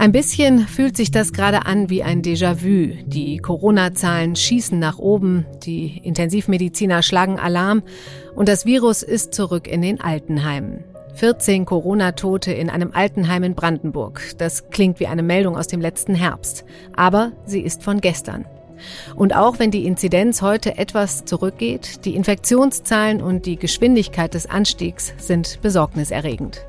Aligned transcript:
Ein 0.00 0.12
bisschen 0.12 0.60
fühlt 0.60 0.96
sich 0.96 1.10
das 1.10 1.34
gerade 1.34 1.66
an 1.66 1.90
wie 1.90 2.02
ein 2.02 2.22
Déjà-vu. 2.22 2.94
Die 3.04 3.36
Corona-Zahlen 3.36 4.34
schießen 4.34 4.78
nach 4.78 4.98
oben, 4.98 5.44
die 5.62 5.98
Intensivmediziner 5.98 7.02
schlagen 7.02 7.38
Alarm 7.38 7.82
und 8.34 8.48
das 8.48 8.64
Virus 8.64 9.02
ist 9.02 9.34
zurück 9.34 9.68
in 9.68 9.82
den 9.82 10.00
Altenheimen. 10.00 10.84
14 11.16 11.66
Corona-Tote 11.66 12.50
in 12.50 12.70
einem 12.70 12.92
Altenheim 12.94 13.42
in 13.42 13.54
Brandenburg. 13.54 14.22
Das 14.38 14.70
klingt 14.70 15.00
wie 15.00 15.06
eine 15.06 15.22
Meldung 15.22 15.58
aus 15.58 15.66
dem 15.66 15.82
letzten 15.82 16.14
Herbst. 16.14 16.64
Aber 16.94 17.32
sie 17.44 17.60
ist 17.60 17.82
von 17.82 18.00
gestern. 18.00 18.46
Und 19.16 19.34
auch 19.34 19.58
wenn 19.58 19.70
die 19.70 19.86
Inzidenz 19.86 20.42
heute 20.42 20.78
etwas 20.78 21.24
zurückgeht, 21.24 22.04
die 22.04 22.14
Infektionszahlen 22.14 23.22
und 23.22 23.46
die 23.46 23.56
Geschwindigkeit 23.56 24.34
des 24.34 24.46
Anstiegs 24.46 25.12
sind 25.18 25.60
besorgniserregend. 25.62 26.64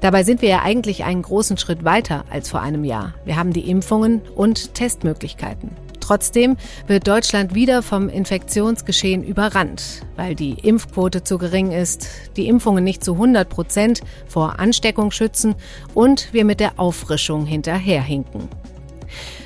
Dabei 0.00 0.24
sind 0.24 0.42
wir 0.42 0.48
ja 0.48 0.62
eigentlich 0.62 1.04
einen 1.04 1.22
großen 1.22 1.56
Schritt 1.56 1.84
weiter 1.84 2.24
als 2.30 2.50
vor 2.50 2.60
einem 2.60 2.84
Jahr. 2.84 3.14
Wir 3.24 3.36
haben 3.36 3.52
die 3.52 3.70
Impfungen 3.70 4.22
und 4.34 4.74
Testmöglichkeiten. 4.74 5.70
Trotzdem 6.00 6.56
wird 6.88 7.06
Deutschland 7.06 7.54
wieder 7.54 7.82
vom 7.82 8.08
Infektionsgeschehen 8.08 9.22
überrannt, 9.22 10.02
weil 10.16 10.34
die 10.34 10.54
Impfquote 10.54 11.22
zu 11.22 11.38
gering 11.38 11.70
ist, 11.70 12.08
die 12.36 12.48
Impfungen 12.48 12.82
nicht 12.82 13.04
zu 13.04 13.12
100 13.12 13.48
Prozent 13.48 14.00
vor 14.26 14.58
Ansteckung 14.58 15.12
schützen 15.12 15.54
und 15.94 16.32
wir 16.32 16.44
mit 16.44 16.58
der 16.58 16.80
Auffrischung 16.80 17.46
hinterherhinken. 17.46 18.48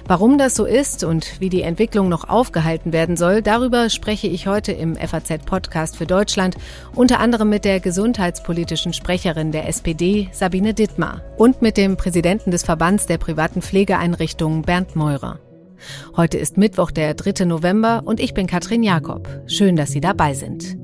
Warum 0.06 0.36
das 0.36 0.54
so 0.54 0.66
ist 0.66 1.02
und 1.02 1.40
wie 1.40 1.48
die 1.48 1.62
Entwicklung 1.62 2.10
noch 2.10 2.28
aufgehalten 2.28 2.92
werden 2.92 3.16
soll, 3.16 3.40
darüber 3.40 3.88
spreche 3.88 4.26
ich 4.26 4.46
heute 4.46 4.72
im 4.72 4.96
FAZ-Podcast 4.96 5.96
für 5.96 6.04
Deutschland, 6.04 6.56
unter 6.94 7.20
anderem 7.20 7.48
mit 7.48 7.64
der 7.64 7.80
gesundheitspolitischen 7.80 8.92
Sprecherin 8.92 9.50
der 9.50 9.66
SPD, 9.66 10.28
Sabine 10.30 10.74
Dittmar, 10.74 11.22
und 11.38 11.62
mit 11.62 11.78
dem 11.78 11.96
Präsidenten 11.96 12.50
des 12.50 12.64
Verbands 12.64 13.06
der 13.06 13.16
privaten 13.16 13.62
Pflegeeinrichtungen, 13.62 14.60
Bernd 14.60 14.94
Meurer. 14.94 15.38
Heute 16.16 16.36
ist 16.36 16.58
Mittwoch, 16.58 16.90
der 16.90 17.14
3. 17.14 17.46
November, 17.46 18.02
und 18.04 18.20
ich 18.20 18.34
bin 18.34 18.46
Katrin 18.46 18.82
Jakob. 18.82 19.26
Schön, 19.46 19.74
dass 19.74 19.90
Sie 19.90 20.00
dabei 20.00 20.34
sind. 20.34 20.83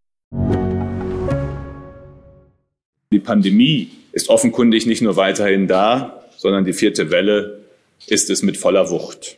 Die 3.13 3.19
Pandemie 3.19 3.89
ist 4.13 4.29
offenkundig 4.29 4.85
nicht 4.85 5.01
nur 5.01 5.17
weiterhin 5.17 5.67
da, 5.67 6.23
sondern 6.37 6.63
die 6.63 6.71
vierte 6.71 7.11
Welle 7.11 7.59
ist 8.07 8.29
es 8.29 8.41
mit 8.41 8.55
voller 8.55 8.89
Wucht. 8.89 9.37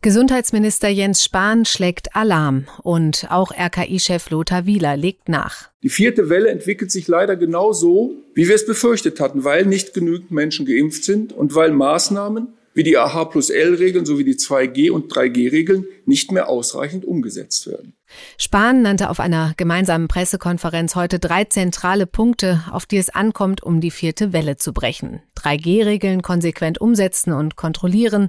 Gesundheitsminister 0.00 0.88
Jens 0.88 1.22
Spahn 1.22 1.64
schlägt 1.64 2.16
Alarm 2.16 2.66
und 2.82 3.28
auch 3.30 3.52
RKI-Chef 3.52 4.30
Lothar 4.30 4.66
Wieler 4.66 4.96
legt 4.96 5.28
nach. 5.28 5.70
Die 5.84 5.88
vierte 5.88 6.28
Welle 6.28 6.50
entwickelt 6.50 6.90
sich 6.90 7.06
leider 7.06 7.36
genauso, 7.36 8.16
wie 8.34 8.48
wir 8.48 8.56
es 8.56 8.66
befürchtet 8.66 9.20
hatten, 9.20 9.44
weil 9.44 9.66
nicht 9.66 9.94
genügend 9.94 10.32
Menschen 10.32 10.66
geimpft 10.66 11.04
sind 11.04 11.32
und 11.32 11.54
weil 11.54 11.70
Maßnahmen 11.70 12.48
wie 12.74 12.82
die 12.82 12.96
AH 12.96 13.26
plus 13.26 13.50
L-Regeln 13.50 14.06
sowie 14.06 14.24
die 14.24 14.34
2G- 14.34 14.90
und 14.90 15.12
3G-Regeln 15.12 15.86
nicht 16.06 16.32
mehr 16.32 16.48
ausreichend 16.48 17.04
umgesetzt 17.04 17.66
werden. 17.66 17.94
Spahn 18.36 18.82
nannte 18.82 19.10
auf 19.10 19.20
einer 19.20 19.54
gemeinsamen 19.56 20.08
Pressekonferenz 20.08 20.94
heute 20.94 21.18
drei 21.18 21.44
zentrale 21.44 22.06
Punkte, 22.06 22.64
auf 22.70 22.86
die 22.86 22.98
es 22.98 23.10
ankommt, 23.10 23.62
um 23.62 23.80
die 23.80 23.90
vierte 23.90 24.32
Welle 24.32 24.56
zu 24.56 24.72
brechen. 24.72 25.22
3G-Regeln 25.38 26.22
konsequent 26.22 26.80
umsetzen 26.80 27.32
und 27.32 27.56
kontrollieren, 27.56 28.28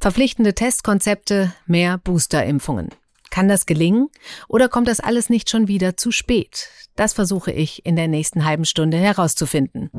verpflichtende 0.00 0.54
Testkonzepte, 0.54 1.52
mehr 1.66 1.98
Boosterimpfungen. 1.98 2.88
Kann 3.30 3.48
das 3.48 3.66
gelingen 3.66 4.08
oder 4.48 4.68
kommt 4.68 4.88
das 4.88 4.98
alles 4.98 5.30
nicht 5.30 5.48
schon 5.50 5.68
wieder 5.68 5.96
zu 5.96 6.10
spät? 6.10 6.68
Das 6.96 7.12
versuche 7.12 7.52
ich 7.52 7.86
in 7.86 7.94
der 7.94 8.08
nächsten 8.08 8.44
halben 8.44 8.64
Stunde 8.64 8.96
herauszufinden. 8.96 9.90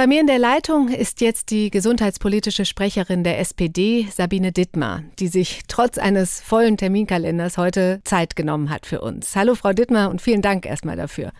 Bei 0.00 0.06
mir 0.06 0.22
in 0.22 0.26
der 0.26 0.38
Leitung 0.38 0.88
ist 0.88 1.20
jetzt 1.20 1.50
die 1.50 1.70
gesundheitspolitische 1.70 2.64
Sprecherin 2.64 3.22
der 3.22 3.38
SPD, 3.38 4.08
Sabine 4.10 4.50
Dittmar, 4.50 5.02
die 5.18 5.28
sich 5.28 5.60
trotz 5.68 5.98
eines 5.98 6.40
vollen 6.40 6.78
Terminkalenders 6.78 7.58
heute 7.58 8.00
Zeit 8.04 8.34
genommen 8.34 8.70
hat 8.70 8.86
für 8.86 9.02
uns. 9.02 9.36
Hallo, 9.36 9.54
Frau 9.54 9.74
Dittmar, 9.74 10.08
und 10.08 10.22
vielen 10.22 10.40
Dank 10.40 10.64
erstmal 10.64 10.96
dafür. 10.96 11.32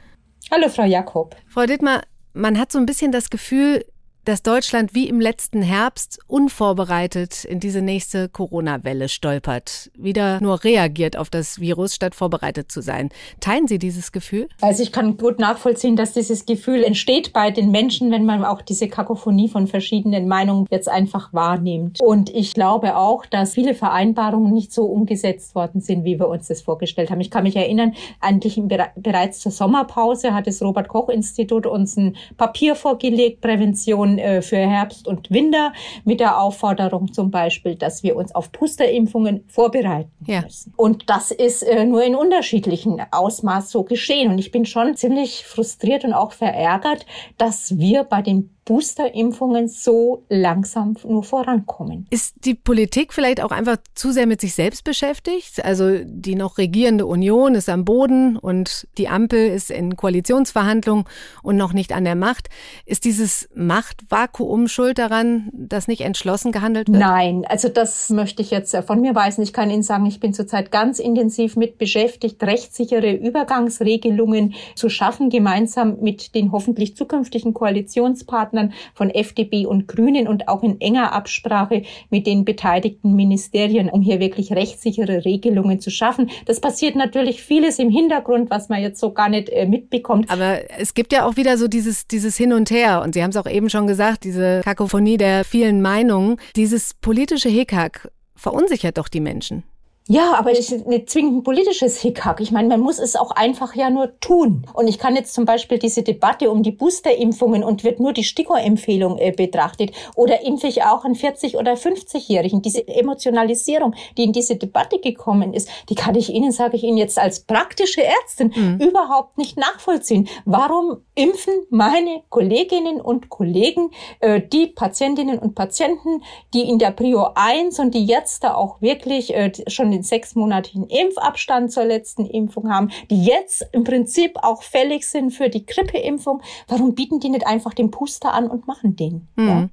Hallo, 0.50 0.68
Frau 0.68 0.84
Jakob. 0.84 1.36
Frau 1.46 1.64
Dittmar, 1.64 2.02
man 2.34 2.58
hat 2.58 2.70
so 2.70 2.78
ein 2.78 2.84
bisschen 2.84 3.12
das 3.12 3.30
Gefühl, 3.30 3.82
dass 4.24 4.42
Deutschland 4.42 4.94
wie 4.94 5.08
im 5.08 5.20
letzten 5.20 5.62
Herbst 5.62 6.18
unvorbereitet 6.26 7.44
in 7.44 7.60
diese 7.60 7.82
nächste 7.82 8.28
Corona-Welle 8.28 9.08
stolpert, 9.08 9.90
wieder 9.96 10.40
nur 10.40 10.62
reagiert 10.62 11.16
auf 11.16 11.30
das 11.30 11.60
Virus, 11.60 11.94
statt 11.94 12.14
vorbereitet 12.14 12.70
zu 12.70 12.82
sein. 12.82 13.10
Teilen 13.40 13.66
Sie 13.66 13.78
dieses 13.78 14.12
Gefühl? 14.12 14.48
Also 14.60 14.82
ich 14.82 14.92
kann 14.92 15.16
gut 15.16 15.38
nachvollziehen, 15.38 15.96
dass 15.96 16.12
dieses 16.12 16.46
Gefühl 16.46 16.84
entsteht 16.84 17.32
bei 17.32 17.50
den 17.50 17.70
Menschen, 17.70 18.10
wenn 18.10 18.24
man 18.24 18.44
auch 18.44 18.62
diese 18.62 18.88
Kakophonie 18.88 19.48
von 19.48 19.66
verschiedenen 19.66 20.28
Meinungen 20.28 20.66
jetzt 20.70 20.88
einfach 20.88 21.32
wahrnimmt. 21.32 22.00
Und 22.00 22.30
ich 22.30 22.54
glaube 22.54 22.96
auch, 22.96 23.26
dass 23.26 23.54
viele 23.54 23.74
Vereinbarungen 23.74 24.52
nicht 24.52 24.72
so 24.72 24.84
umgesetzt 24.84 25.54
worden 25.54 25.80
sind, 25.80 26.04
wie 26.04 26.18
wir 26.18 26.28
uns 26.28 26.48
das 26.48 26.62
vorgestellt 26.62 27.10
haben. 27.10 27.20
Ich 27.20 27.30
kann 27.30 27.44
mich 27.44 27.56
erinnern, 27.56 27.94
eigentlich 28.20 28.60
bereits 28.96 29.40
zur 29.40 29.52
Sommerpause 29.52 30.34
hat 30.34 30.46
das 30.46 30.62
Robert 30.62 30.88
Koch 30.88 31.08
Institut 31.08 31.66
uns 31.66 31.96
ein 31.96 32.16
Papier 32.36 32.74
vorgelegt, 32.74 33.40
Prävention 33.40 34.09
äh, 34.18 34.42
für 34.42 34.56
Herbst 34.56 35.06
und 35.06 35.30
Winter 35.30 35.72
mit 36.04 36.20
der 36.20 36.40
Aufforderung 36.40 37.12
zum 37.12 37.30
Beispiel, 37.30 37.74
dass 37.74 38.02
wir 38.02 38.16
uns 38.16 38.34
auf 38.34 38.50
Boosterimpfungen 38.50 39.44
vorbereiten 39.48 40.10
ja. 40.26 40.42
müssen. 40.42 40.72
Und 40.76 41.08
das 41.10 41.30
ist 41.30 41.62
äh, 41.62 41.84
nur 41.84 42.02
in 42.02 42.14
unterschiedlichen 42.14 43.00
Ausmaß 43.10 43.70
so 43.70 43.84
geschehen. 43.84 44.30
Und 44.30 44.38
ich 44.38 44.50
bin 44.50 44.66
schon 44.66 44.96
ziemlich 44.96 45.44
frustriert 45.44 46.04
und 46.04 46.12
auch 46.12 46.32
verärgert, 46.32 47.06
dass 47.38 47.78
wir 47.78 48.04
bei 48.04 48.22
den 48.22 48.50
Boosterimpfungen 48.70 49.66
so 49.66 50.22
langsam 50.28 50.94
nur 51.04 51.24
vorankommen. 51.24 52.06
Ist 52.10 52.44
die 52.44 52.54
Politik 52.54 53.12
vielleicht 53.12 53.42
auch 53.42 53.50
einfach 53.50 53.78
zu 53.96 54.12
sehr 54.12 54.28
mit 54.28 54.40
sich 54.40 54.54
selbst 54.54 54.84
beschäftigt? 54.84 55.64
Also 55.64 55.98
die 56.04 56.36
noch 56.36 56.56
regierende 56.56 57.04
Union 57.06 57.56
ist 57.56 57.68
am 57.68 57.84
Boden 57.84 58.36
und 58.36 58.86
die 58.96 59.08
Ampel 59.08 59.48
ist 59.48 59.72
in 59.72 59.96
Koalitionsverhandlungen 59.96 61.04
und 61.42 61.56
noch 61.56 61.72
nicht 61.72 61.92
an 61.92 62.04
der 62.04 62.14
Macht. 62.14 62.48
Ist 62.86 63.04
dieses 63.04 63.48
Machtvakuum 63.56 64.68
schuld 64.68 64.98
daran, 64.98 65.50
dass 65.52 65.88
nicht 65.88 66.02
entschlossen 66.02 66.52
gehandelt 66.52 66.86
wird? 66.86 67.00
Nein, 67.00 67.44
also 67.48 67.68
das 67.68 68.08
möchte 68.10 68.40
ich 68.40 68.52
jetzt 68.52 68.76
von 68.86 69.00
mir 69.00 69.16
weisen. 69.16 69.42
Ich 69.42 69.52
kann 69.52 69.68
Ihnen 69.68 69.82
sagen, 69.82 70.06
ich 70.06 70.20
bin 70.20 70.32
zurzeit 70.32 70.70
ganz 70.70 71.00
intensiv 71.00 71.56
mit 71.56 71.76
beschäftigt, 71.76 72.40
rechtssichere 72.40 73.14
Übergangsregelungen 73.14 74.54
zu 74.76 74.88
schaffen, 74.88 75.28
gemeinsam 75.28 75.98
mit 76.00 76.36
den 76.36 76.52
hoffentlich 76.52 76.94
zukünftigen 76.94 77.52
Koalitionspartnern 77.52 78.59
Partnern 78.60 78.72
von 78.94 79.10
FDP 79.10 79.66
und 79.66 79.88
Grünen 79.88 80.28
und 80.28 80.48
auch 80.48 80.62
in 80.62 80.80
enger 80.80 81.12
Absprache 81.12 81.82
mit 82.10 82.26
den 82.26 82.44
beteiligten 82.44 83.14
Ministerien, 83.14 83.88
um 83.88 84.02
hier 84.02 84.20
wirklich 84.20 84.52
rechtssichere 84.52 85.24
Regelungen 85.24 85.80
zu 85.80 85.90
schaffen. 85.90 86.30
Das 86.46 86.60
passiert 86.60 86.96
natürlich 86.96 87.42
vieles 87.42 87.78
im 87.78 87.90
Hintergrund, 87.90 88.50
was 88.50 88.68
man 88.68 88.82
jetzt 88.82 89.00
so 89.00 89.12
gar 89.12 89.28
nicht 89.28 89.48
äh, 89.48 89.66
mitbekommt. 89.66 90.30
Aber 90.30 90.58
es 90.78 90.94
gibt 90.94 91.12
ja 91.12 91.26
auch 91.26 91.36
wieder 91.36 91.56
so 91.56 91.68
dieses, 91.68 92.06
dieses 92.06 92.36
Hin 92.36 92.52
und 92.52 92.70
Her. 92.70 93.02
Und 93.02 93.14
Sie 93.14 93.22
haben 93.22 93.30
es 93.30 93.36
auch 93.36 93.48
eben 93.48 93.70
schon 93.70 93.86
gesagt, 93.86 94.24
diese 94.24 94.60
Kakophonie 94.64 95.16
der 95.16 95.44
vielen 95.44 95.80
Meinungen. 95.82 96.36
Dieses 96.56 96.94
politische 96.94 97.48
Hickhack 97.48 98.10
verunsichert 98.36 98.98
doch 98.98 99.08
die 99.08 99.20
Menschen. 99.20 99.64
Ja, 100.08 100.34
aber 100.34 100.50
es 100.50 100.72
ist 100.72 100.88
nicht 100.88 101.08
zwingend 101.08 101.36
ein 101.36 101.42
politisches 101.44 102.00
Hickhack. 102.00 102.40
Ich 102.40 102.50
meine, 102.50 102.66
man 102.66 102.80
muss 102.80 102.98
es 102.98 103.14
auch 103.14 103.30
einfach 103.30 103.76
ja 103.76 103.90
nur 103.90 104.18
tun. 104.18 104.66
Und 104.74 104.88
ich 104.88 104.98
kann 104.98 105.14
jetzt 105.14 105.34
zum 105.34 105.44
Beispiel 105.44 105.78
diese 105.78 106.02
Debatte 106.02 106.50
um 106.50 106.64
die 106.64 106.72
Boosterimpfungen 106.72 107.62
und 107.62 107.84
wird 107.84 108.00
nur 108.00 108.12
die 108.12 108.24
STIKO-Empfehlung 108.24 109.18
äh, 109.18 109.30
betrachtet 109.30 109.92
oder 110.16 110.44
impfe 110.44 110.66
ich 110.66 110.82
auch 110.82 111.04
einen 111.04 111.14
40- 111.14 111.56
oder 111.56 111.74
50-Jährigen. 111.74 112.60
Diese 112.60 112.88
Emotionalisierung, 112.88 113.94
die 114.16 114.24
in 114.24 114.32
diese 114.32 114.56
Debatte 114.56 114.98
gekommen 114.98 115.54
ist, 115.54 115.68
die 115.88 115.94
kann 115.94 116.16
ich 116.16 116.30
Ihnen, 116.30 116.50
sage 116.50 116.76
ich 116.76 116.82
Ihnen 116.82 116.96
jetzt 116.96 117.18
als 117.18 117.40
praktische 117.40 118.02
Ärztin, 118.02 118.52
mhm. 118.56 118.80
überhaupt 118.80 119.38
nicht 119.38 119.56
nachvollziehen. 119.56 120.28
Warum 120.44 121.02
impfen 121.14 121.54
meine 121.68 122.22
Kolleginnen 122.30 123.00
und 123.00 123.28
Kollegen 123.28 123.90
äh, 124.18 124.40
die 124.40 124.66
Patientinnen 124.66 125.38
und 125.38 125.54
Patienten, 125.54 126.22
die 126.52 126.68
in 126.68 126.80
der 126.80 126.90
Prio 126.90 127.28
1 127.36 127.78
und 127.78 127.94
die 127.94 128.06
jetzt 128.06 128.42
da 128.42 128.54
auch 128.54 128.80
wirklich 128.82 129.34
äh, 129.34 129.52
schon 129.68 129.89
den 129.90 130.02
sechsmonatigen 130.02 130.86
Impfabstand 130.86 131.72
zur 131.72 131.84
letzten 131.84 132.26
Impfung 132.26 132.72
haben, 132.72 132.90
die 133.10 133.24
jetzt 133.24 133.66
im 133.72 133.84
Prinzip 133.84 134.38
auch 134.42 134.62
fällig 134.62 135.06
sind 135.06 135.30
für 135.30 135.48
die 135.48 135.66
Grippeimpfung. 135.66 136.42
Warum 136.68 136.94
bieten 136.94 137.20
die 137.20 137.30
nicht 137.30 137.46
einfach 137.46 137.74
den 137.74 137.90
Puster 137.90 138.32
an 138.32 138.48
und 138.48 138.66
machen 138.66 138.96
den? 138.96 139.28
Mhm. 139.36 139.48
Ja? 139.48 139.68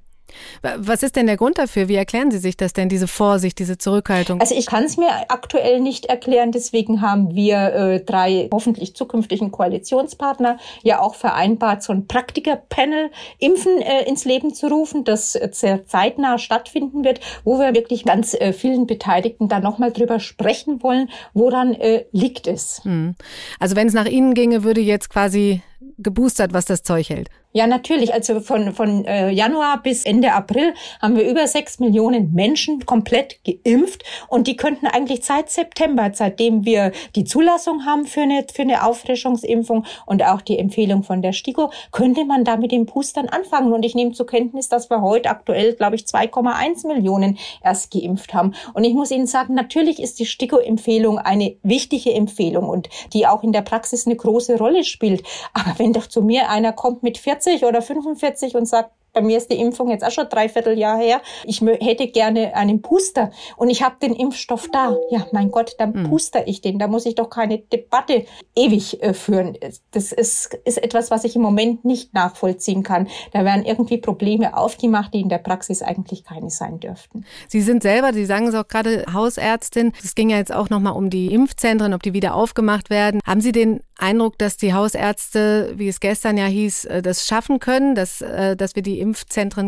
Was 0.62 1.02
ist 1.02 1.16
denn 1.16 1.26
der 1.26 1.36
Grund 1.36 1.58
dafür? 1.58 1.88
Wie 1.88 1.94
erklären 1.94 2.30
Sie 2.30 2.38
sich 2.38 2.56
das 2.56 2.72
denn, 2.72 2.88
diese 2.88 3.08
Vorsicht, 3.08 3.58
diese 3.58 3.78
Zurückhaltung? 3.78 4.40
Also 4.40 4.54
ich 4.54 4.66
kann 4.66 4.84
es 4.84 4.96
mir 4.96 5.08
aktuell 5.28 5.80
nicht 5.80 6.06
erklären. 6.06 6.52
Deswegen 6.52 7.00
haben 7.00 7.34
wir 7.34 7.56
äh, 7.74 8.00
drei 8.00 8.48
hoffentlich 8.52 8.94
zukünftigen 8.94 9.50
Koalitionspartner 9.50 10.58
ja 10.82 11.00
auch 11.00 11.14
vereinbart, 11.14 11.82
so 11.82 11.92
ein 11.92 12.06
Praktiker-Panel 12.06 13.10
Impfen 13.38 13.80
äh, 13.80 14.04
ins 14.04 14.24
Leben 14.24 14.54
zu 14.54 14.68
rufen, 14.68 15.04
das 15.04 15.34
äh, 15.34 15.48
sehr 15.52 15.86
zeitnah 15.86 16.38
stattfinden 16.38 17.04
wird, 17.04 17.20
wo 17.44 17.58
wir 17.58 17.74
wirklich 17.74 18.04
ganz 18.04 18.34
äh, 18.34 18.52
vielen 18.52 18.86
Beteiligten 18.86 19.48
da 19.48 19.60
nochmal 19.60 19.92
drüber 19.92 20.20
sprechen 20.20 20.82
wollen, 20.82 21.10
woran 21.34 21.74
äh, 21.74 22.04
liegt 22.12 22.46
es. 22.46 22.82
Hm. 22.84 23.14
Also 23.58 23.76
wenn 23.76 23.88
es 23.88 23.94
nach 23.94 24.06
Ihnen 24.06 24.34
ginge, 24.34 24.64
würde 24.64 24.80
jetzt 24.80 25.10
quasi 25.10 25.62
geboostert, 25.98 26.52
was 26.52 26.64
das 26.64 26.82
Zeug 26.82 27.08
hält. 27.08 27.28
Ja, 27.52 27.66
natürlich. 27.66 28.12
Also 28.12 28.40
von, 28.40 28.74
von 28.74 29.06
äh, 29.06 29.30
Januar 29.30 29.82
bis 29.82 30.04
Ende 30.04 30.32
April 30.32 30.74
haben 31.00 31.16
wir 31.16 31.28
über 31.28 31.46
sechs 31.46 31.80
Millionen 31.80 32.34
Menschen 32.34 32.84
komplett 32.84 33.40
geimpft 33.42 34.04
und 34.28 34.46
die 34.46 34.56
könnten 34.56 34.86
eigentlich 34.86 35.24
seit 35.24 35.50
September, 35.50 36.10
seitdem 36.12 36.66
wir 36.66 36.92
die 37.16 37.24
Zulassung 37.24 37.86
haben 37.86 38.04
für 38.04 38.20
eine, 38.20 38.44
für 38.52 38.62
eine 38.62 38.84
Auffrischungsimpfung 38.84 39.86
und 40.04 40.22
auch 40.22 40.42
die 40.42 40.58
Empfehlung 40.58 41.02
von 41.04 41.22
der 41.22 41.32
STIKO, 41.32 41.72
könnte 41.90 42.26
man 42.26 42.44
da 42.44 42.58
mit 42.58 42.70
den 42.70 42.84
Boostern 42.84 43.28
anfangen. 43.28 43.72
Und 43.72 43.82
ich 43.82 43.94
nehme 43.94 44.12
zur 44.12 44.26
Kenntnis, 44.26 44.68
dass 44.68 44.90
wir 44.90 45.00
heute 45.00 45.30
aktuell, 45.30 45.72
glaube 45.72 45.96
ich, 45.96 46.02
2,1 46.02 46.86
Millionen 46.86 47.38
erst 47.64 47.90
geimpft 47.90 48.34
haben. 48.34 48.54
Und 48.74 48.84
ich 48.84 48.92
muss 48.92 49.10
Ihnen 49.10 49.26
sagen, 49.26 49.54
natürlich 49.54 50.00
ist 50.00 50.18
die 50.18 50.26
STIKO-Empfehlung 50.26 51.18
eine 51.18 51.56
wichtige 51.62 52.12
Empfehlung 52.12 52.68
und 52.68 52.90
die 53.14 53.26
auch 53.26 53.42
in 53.42 53.52
der 53.52 53.62
Praxis 53.62 54.06
eine 54.06 54.16
große 54.16 54.58
Rolle 54.58 54.84
spielt. 54.84 55.22
Aber 55.54 55.67
wenn 55.76 55.92
doch 55.92 56.06
zu 56.06 56.22
mir 56.22 56.48
einer 56.50 56.72
kommt 56.72 57.02
mit 57.02 57.18
40 57.18 57.38
40 57.48 57.64
oder 57.64 57.82
45 57.82 58.56
und 58.56 58.66
sagt, 58.66 58.90
bei 59.18 59.24
mir 59.24 59.36
ist 59.36 59.50
die 59.50 59.58
Impfung 59.58 59.90
jetzt 59.90 60.04
auch 60.04 60.12
schon 60.12 60.28
dreiviertel 60.28 60.78
Jahr 60.78 60.96
her. 60.96 61.20
Ich 61.44 61.60
hätte 61.60 62.06
gerne 62.06 62.54
einen 62.54 62.80
Booster 62.80 63.32
und 63.56 63.68
ich 63.68 63.82
habe 63.82 63.96
den 64.00 64.14
Impfstoff 64.14 64.68
da. 64.70 64.96
Ja, 65.10 65.26
mein 65.32 65.50
Gott, 65.50 65.74
dann 65.78 65.92
mhm. 65.92 66.08
booster 66.08 66.46
ich 66.46 66.60
den. 66.60 66.78
Da 66.78 66.86
muss 66.86 67.04
ich 67.04 67.16
doch 67.16 67.28
keine 67.28 67.58
Debatte 67.58 68.26
ewig 68.54 69.02
äh, 69.02 69.14
führen. 69.14 69.58
Das 69.90 70.12
ist, 70.12 70.54
ist 70.64 70.80
etwas, 70.80 71.10
was 71.10 71.24
ich 71.24 71.34
im 71.34 71.42
Moment 71.42 71.84
nicht 71.84 72.14
nachvollziehen 72.14 72.84
kann. 72.84 73.08
Da 73.32 73.44
werden 73.44 73.64
irgendwie 73.64 73.98
Probleme 73.98 74.56
aufgemacht, 74.56 75.12
die 75.14 75.20
in 75.20 75.28
der 75.28 75.38
Praxis 75.38 75.82
eigentlich 75.82 76.22
keine 76.22 76.50
sein 76.50 76.78
dürften. 76.78 77.24
Sie 77.48 77.60
sind 77.60 77.82
selber, 77.82 78.12
Sie 78.12 78.24
sagen 78.24 78.46
es 78.46 78.54
auch 78.54 78.68
gerade, 78.68 79.04
Hausärztin. 79.12 79.92
Es 80.04 80.14
ging 80.14 80.30
ja 80.30 80.36
jetzt 80.36 80.54
auch 80.54 80.70
nochmal 80.70 80.92
um 80.92 81.10
die 81.10 81.32
Impfzentren, 81.34 81.92
ob 81.92 82.04
die 82.04 82.12
wieder 82.12 82.36
aufgemacht 82.36 82.88
werden. 82.88 83.20
Haben 83.26 83.40
Sie 83.40 83.50
den 83.50 83.80
Eindruck, 83.96 84.38
dass 84.38 84.56
die 84.56 84.74
Hausärzte, 84.74 85.72
wie 85.74 85.88
es 85.88 85.98
gestern 85.98 86.36
ja 86.36 86.46
hieß, 86.46 86.84
äh, 86.84 87.02
das 87.02 87.26
schaffen 87.26 87.58
können, 87.58 87.96
dass, 87.96 88.20
äh, 88.20 88.56
dass 88.56 88.76
wir 88.76 88.82
die 88.82 89.00
Impfzentren 89.00 89.07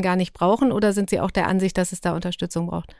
gar 0.02 0.16
nicht 0.16 0.32
brauchen? 0.32 0.72
Oder 0.72 0.92
sind 0.92 1.10
Sie 1.10 1.20
auch 1.20 1.30
der 1.30 1.46
Ansicht, 1.46 1.78
dass 1.78 1.92
es 1.92 2.00
da 2.00 2.14
Unterstützung 2.14 2.66
braucht? 2.68 2.94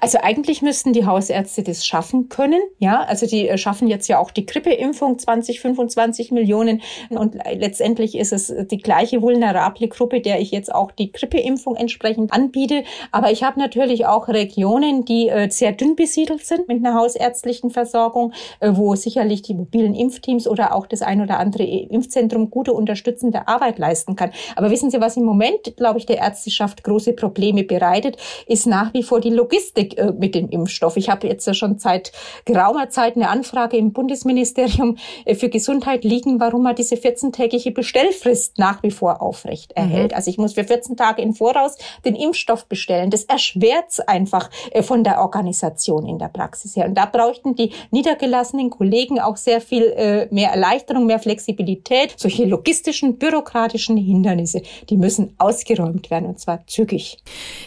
Also 0.00 0.18
eigentlich 0.20 0.62
müssten 0.62 0.92
die 0.92 1.06
Hausärzte 1.06 1.62
das 1.62 1.86
schaffen 1.86 2.28
können. 2.28 2.60
Ja, 2.78 3.02
also 3.02 3.26
die 3.26 3.48
äh, 3.48 3.56
schaffen 3.56 3.88
jetzt 3.88 4.08
ja 4.08 4.18
auch 4.18 4.30
die 4.30 4.46
Grippeimpfung 4.46 5.18
20, 5.18 5.60
25 5.60 6.32
Millionen. 6.32 6.82
Und 7.10 7.36
letztendlich 7.52 8.16
ist 8.16 8.32
es 8.32 8.52
die 8.70 8.78
gleiche 8.78 9.22
vulnerable 9.22 9.88
Gruppe, 9.88 10.20
der 10.20 10.40
ich 10.40 10.50
jetzt 10.50 10.74
auch 10.74 10.90
die 10.90 11.12
Grippeimpfung 11.12 11.76
entsprechend 11.76 12.32
anbiete. 12.32 12.82
Aber 13.12 13.30
ich 13.30 13.44
habe 13.44 13.60
natürlich 13.60 14.06
auch 14.06 14.28
Regionen, 14.28 15.04
die 15.04 15.28
äh, 15.28 15.48
sehr 15.50 15.72
dünn 15.72 15.94
besiedelt 15.94 16.44
sind 16.44 16.66
mit 16.66 16.84
einer 16.84 16.94
hausärztlichen 16.94 17.70
Versorgung, 17.70 18.32
äh, 18.58 18.72
wo 18.74 18.96
sicherlich 18.96 19.42
die 19.42 19.54
mobilen 19.54 19.94
Impfteams 19.94 20.48
oder 20.48 20.74
auch 20.74 20.86
das 20.86 21.02
ein 21.02 21.20
oder 21.20 21.38
andere 21.38 21.62
Impfzentrum 21.64 22.50
gute 22.50 22.72
unterstützende 22.72 23.46
Arbeit 23.46 23.78
leisten 23.78 24.16
kann. 24.16 24.30
Aber 24.56 24.70
wissen 24.70 24.90
Sie, 24.90 25.00
was 25.00 25.16
im 25.16 25.24
Moment, 25.24 25.76
glaube 25.76 25.98
ich, 25.98 26.06
der 26.06 26.18
Ärzteschaft 26.18 26.82
große 26.82 27.12
Probleme 27.12 27.62
bereitet, 27.62 28.16
ist 28.46 28.66
nach 28.66 28.92
wie 28.94 29.02
vor 29.02 29.20
die 29.20 29.30
Logistik 29.30 29.59
Logistik 29.60 29.98
äh, 29.98 30.12
mit 30.12 30.34
dem 30.34 30.48
Impfstoff. 30.48 30.96
Ich 30.96 31.08
habe 31.10 31.26
jetzt 31.26 31.46
ja 31.46 31.54
schon 31.54 31.78
seit 31.78 32.12
geraumer 32.44 32.88
Zeit 32.88 33.16
eine 33.16 33.28
Anfrage 33.28 33.76
im 33.76 33.92
Bundesministerium 33.92 34.96
äh, 35.24 35.34
für 35.34 35.48
Gesundheit 35.48 36.04
liegen, 36.04 36.40
warum 36.40 36.62
man 36.62 36.74
diese 36.74 36.94
14-tägige 36.94 37.72
Bestellfrist 37.72 38.58
nach 38.58 38.82
wie 38.82 38.90
vor 38.90 39.20
aufrecht 39.20 39.72
mhm. 39.76 39.82
erhält. 39.82 40.12
Mhm. 40.12 40.16
Also 40.16 40.30
ich 40.30 40.38
muss 40.38 40.54
für 40.54 40.64
14 40.64 40.96
Tage 40.96 41.22
im 41.22 41.34
Voraus 41.34 41.76
den 42.04 42.14
Impfstoff 42.14 42.66
bestellen. 42.66 43.10
Das 43.10 43.24
erschwert 43.24 43.90
es 43.90 44.00
einfach 44.00 44.50
äh, 44.70 44.82
von 44.82 45.04
der 45.04 45.20
Organisation 45.20 46.06
in 46.06 46.18
der 46.18 46.28
Praxis 46.28 46.76
her. 46.76 46.86
Und 46.86 46.94
da 46.94 47.04
bräuchten 47.04 47.54
die 47.54 47.72
niedergelassenen 47.90 48.70
Kollegen 48.70 49.20
auch 49.20 49.36
sehr 49.36 49.60
viel 49.60 50.28
mehr 50.30 50.50
Erleichterung, 50.50 51.06
mehr 51.06 51.18
Flexibilität. 51.18 52.14
Solche 52.16 52.44
logistischen, 52.44 53.18
bürokratischen 53.18 53.96
Hindernisse, 53.96 54.62
die 54.88 54.96
müssen 54.96 55.34
ausgeräumt 55.38 56.10
werden 56.10 56.26
und 56.26 56.40
zwar 56.40 56.66
zügig. 56.66 57.18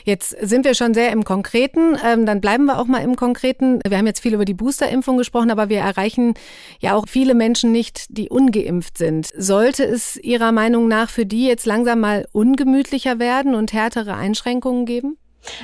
Jetzt 0.06 0.36
sind 0.42 0.66
wir 0.66 0.74
schon 0.74 0.94
sehr 0.94 1.12
im 1.12 1.24
Konkreten. 1.24 1.83
Konkreten, 1.84 1.98
ähm, 2.04 2.26
dann 2.26 2.42
bleiben 2.42 2.66
wir 2.66 2.80
auch 2.80 2.86
mal 2.86 3.04
im 3.04 3.16
Konkreten. 3.16 3.80
Wir 3.88 3.98
haben 3.98 4.08
jetzt 4.08 4.22
viel 4.22 4.34
über 4.34 4.46
die 4.46 4.54
Boosterimpfung 4.54 5.18
gesprochen, 5.18 5.52
aber 5.52 5.70
wir 5.70 5.80
erreichen 5.80 6.34
ja 6.80 6.96
auch 6.96 7.06
viele 7.08 7.36
Menschen 7.36 7.72
nicht, 7.72 8.06
die 8.10 8.30
ungeimpft 8.30 8.98
sind. 8.98 9.30
Sollte 9.38 9.84
es 9.84 10.18
Ihrer 10.18 10.52
Meinung 10.52 10.88
nach 10.88 11.10
für 11.10 11.26
die 11.26 11.48
jetzt 11.48 11.66
langsam 11.66 12.00
mal 12.00 12.28
ungemütlicher 12.32 13.20
werden 13.20 13.56
und 13.56 13.74
härtere 13.74 14.16
Einschränkungen 14.16 14.86
geben? 14.86 15.18